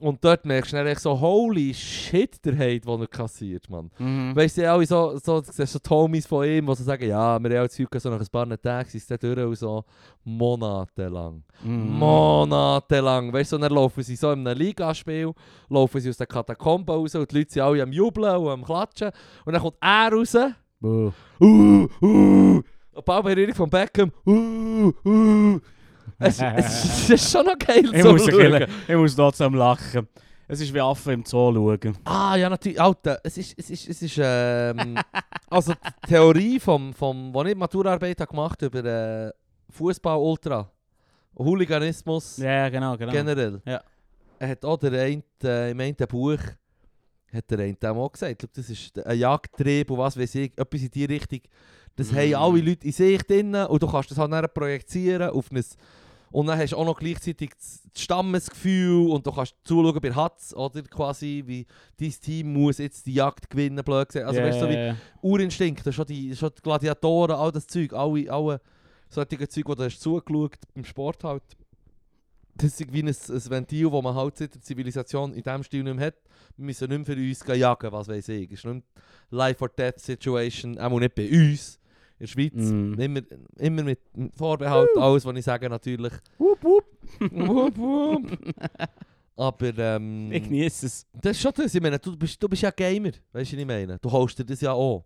[0.00, 3.90] Und dort merkst du dann echt so, holy shit, der Hate, den er kassiert, Mann.
[3.98, 4.34] Mhm.
[4.34, 7.38] Weißt du, alle so, so, du siehst so Homies von ihm, die so sagen, ja,
[7.38, 9.84] wir haben heute so nach ein paar Tagen, sie dann durch und so
[10.24, 11.42] monatelang.
[11.62, 11.98] Mhm.
[11.98, 13.30] Monatelang.
[13.30, 15.32] Weißt du, dann laufen sie so in einem Ligaspiel,
[15.68, 18.64] laufen sie aus den Katakomben raus und die Leute sind alle am Jubeln und am
[18.64, 19.10] Klatschen.
[19.44, 20.34] Und dann kommt er raus,
[20.80, 21.12] Buh.
[21.42, 22.62] uh, uh,
[23.04, 25.60] Ballberührung von Beckham, uh, uh.
[26.18, 30.08] Es, es, ist schon noch geil Ich zu muss, bisschen- ich muss trotzdem lachen.
[30.48, 31.96] Es ist wie Affen im Zoo schauen.
[32.04, 32.80] Ah, ja, natürlich.
[32.80, 34.98] Alter, es ist, es ist, es ist, ähm,
[35.48, 39.30] also die Theorie vom, vom, wo ich Maturarbeit habe gemacht über äh,
[39.70, 40.68] Fußball-Ultra,
[41.38, 43.12] Hooliganismus Ja, genau, genau.
[43.12, 43.62] generell.
[43.64, 43.80] Ja.
[44.40, 46.38] Er hat auch der eine, äh, im einen Buch,
[47.32, 50.82] hat der eine auch gesagt, Schau, das ist ein Jagdtrieb und was weiß ich, etwas
[50.82, 51.40] in die Richtung.
[51.96, 52.16] Das Mhm.
[52.16, 55.62] haben alle Leute in sich drin und du kannst das halt dann projizieren auf ein
[56.32, 60.54] und dann hast du auch noch gleichzeitig das Stammesgefühl und du kannst zuschauen bei Hatz,
[60.54, 61.66] oder quasi, wie
[61.98, 64.26] dein Team muss jetzt die Jagd gewinnen, blöd gesagt.
[64.26, 64.94] Also ja, weißt du, so wie.
[65.22, 68.60] Urinstinkt, das schon die, schon die Gladiatoren, all das Zeug, alle, alle
[69.08, 71.42] solche Zeug, die du hast zugeschaut beim Sport halt.
[72.54, 75.82] Das ist wie ein, ein Ventil, das man halt seit der Zivilisation in diesem Stil
[75.82, 76.14] nicht mehr hat.
[76.56, 78.52] Wir müssen nicht mehr für uns jagen, was weiß ich.
[78.52, 78.86] Es ist nicht
[79.30, 81.79] Life-or-Death-Situation, auch nicht bei uns.
[82.20, 82.52] In der Schweiz.
[82.54, 82.94] Mm.
[83.00, 83.20] Immer,
[83.56, 83.98] immer mit
[84.36, 86.12] Vorbehalt, alles, was ich sage, natürlich.
[86.38, 86.84] Wupp, wupp.
[87.32, 88.38] Wupp, wupp.
[89.36, 91.06] Aber ähm, Ich genieße es.
[91.14, 91.74] das ist schon das.
[91.74, 93.98] Ich meine, du bist, du bist ja Gamer, weißt du, was ich meine?
[93.98, 95.04] Du holst dir das ja auch.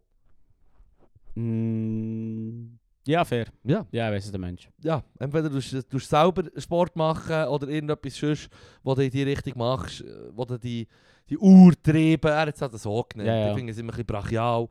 [1.35, 2.79] Mm.
[3.07, 3.47] Ja, fair.
[3.65, 3.87] Ja.
[3.93, 4.69] Ja, weiss es, der Mensch.
[4.83, 8.49] ja, entweder du tust, selber Sport machen oder irgendetwas sonst,
[8.83, 10.89] wo du in die Richtung machst, äh, wo du die,
[11.29, 13.51] die Urtriebe, er hat es halt so genannt, Ja, ja.
[13.51, 14.69] ich finde es immer ein bisschen brachial,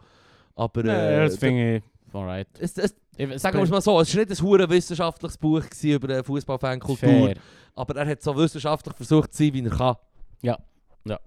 [0.55, 1.83] aber Ja, äh, das finde ich
[2.13, 2.47] alright.
[2.59, 5.63] es, es, es sagen wir es mal so, es war nicht ein hure wissenschaftliches Buch
[5.83, 7.33] über eine Fußballfankultur,
[7.75, 9.95] aber er hat so wissenschaftlich versucht zu sein, wie er kann.
[10.41, 10.57] Ja,
[11.05, 11.19] ja.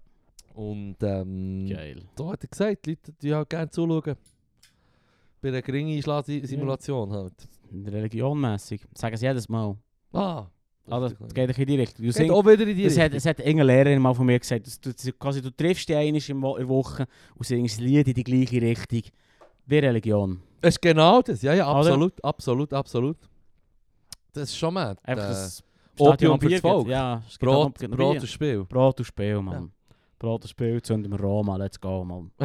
[0.55, 2.03] Und ähm, Geil.
[2.17, 4.17] da hat er gesagt, die Leute die halt gerne zuschauen.
[5.41, 7.35] Bei einer geringen Einschlagsimulation halt.
[7.73, 8.83] Religionmässig.
[8.95, 9.77] Sagen sie jedes Mal.
[10.13, 10.47] Ah.
[10.89, 12.07] Ah, das, geht in die Richtung.
[12.07, 13.17] Du Geht auch wieder in die das hat, Richtung.
[13.17, 14.67] das hat irgendeine Lehrerin mal von mir gesagt.
[14.67, 18.23] dass Du, quasi, du triffst dich einmal in der Woche und singst Lied in die
[18.23, 19.03] gleiche Richtung.
[19.67, 20.41] Wie Religion.
[20.61, 21.79] Es ist genau das, ja, ja, Oder?
[21.91, 23.17] absolut, absolut, absolut.
[24.33, 25.01] Das ist schon mad.
[25.03, 25.63] Einfach Äh, das
[25.99, 26.89] Opium fürs Bier Volk.
[26.89, 28.65] Ja, es Brot, noch- Brot und Spiel.
[28.65, 29.73] Brot und Spiel, Mann.
[30.19, 32.31] Brot und Spiel, zünden wir Roma, let's go, Mann.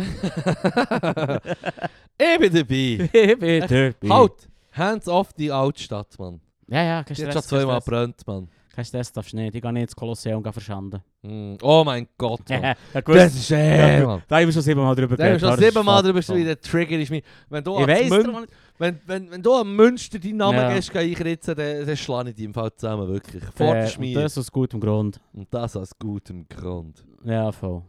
[2.18, 3.10] ich bin dabei.
[3.14, 4.10] Ich bin dabei.
[4.10, 4.48] Halt!
[4.74, 6.40] Hands off die Altstadt, Mann.
[6.68, 7.36] Ja, ja, kein Die Stress.
[7.36, 8.48] hat schon zweimal kein Stress.
[8.72, 8.76] Mann.
[8.76, 9.56] Kein Stress darfst du nicht.
[9.56, 11.02] Ich gehe nicht ins Kolosseum verschanden.
[11.22, 11.56] Mm.
[11.62, 12.62] Oh mein Gott, Mann.
[12.94, 14.24] ja, das ist eh, Mann.
[14.28, 16.60] Da haben wir schon siebenmal drüber Da haben wir schon das siebenmal drüber wie der
[16.60, 17.10] Trigger ist.
[17.10, 18.48] mir- Wenn du, Ich weiss Mün-
[18.78, 20.74] wenn, wenn, wenn du am Münster deinen Namen Ja.
[20.74, 23.44] gehst, geh einritzen, dann, dann schlage ich dich im Fall zusammen, wirklich.
[23.56, 24.14] Vor der und.
[24.16, 25.20] Das aus gutem Grund.
[25.34, 27.06] Und das aus gutem Grund.
[27.24, 27.84] Ja, voll.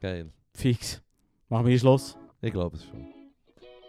[0.00, 0.30] Geil.
[0.54, 1.00] Fix.
[1.48, 2.16] Machen wir Schluss.
[2.40, 3.06] Ich glaube es schon.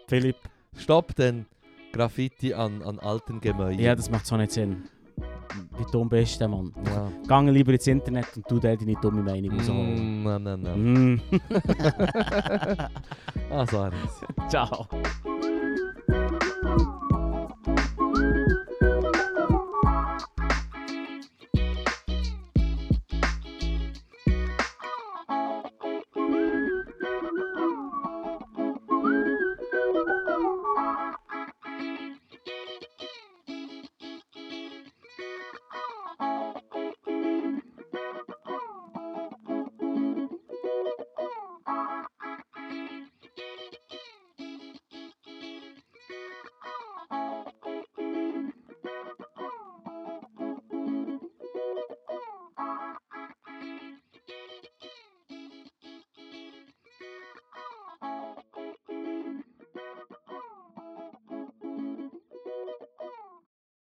[0.06, 0.36] Philipp.
[0.76, 1.46] Stopp den
[1.92, 3.78] Graffiti an, an alten Gemäuern.
[3.78, 4.84] Ja, das macht so nicht Sinn.
[5.78, 6.72] Wie dumm bist du, Mann?
[6.86, 7.10] ja.
[7.26, 10.22] Gang lieber ins Internet und tu dir deine dumme Meinung rausholen.
[10.22, 10.82] Mm, nein, nein, nein.
[11.14, 11.20] Mm.
[13.50, 14.20] Ah, so eines.
[14.48, 14.86] Ciao.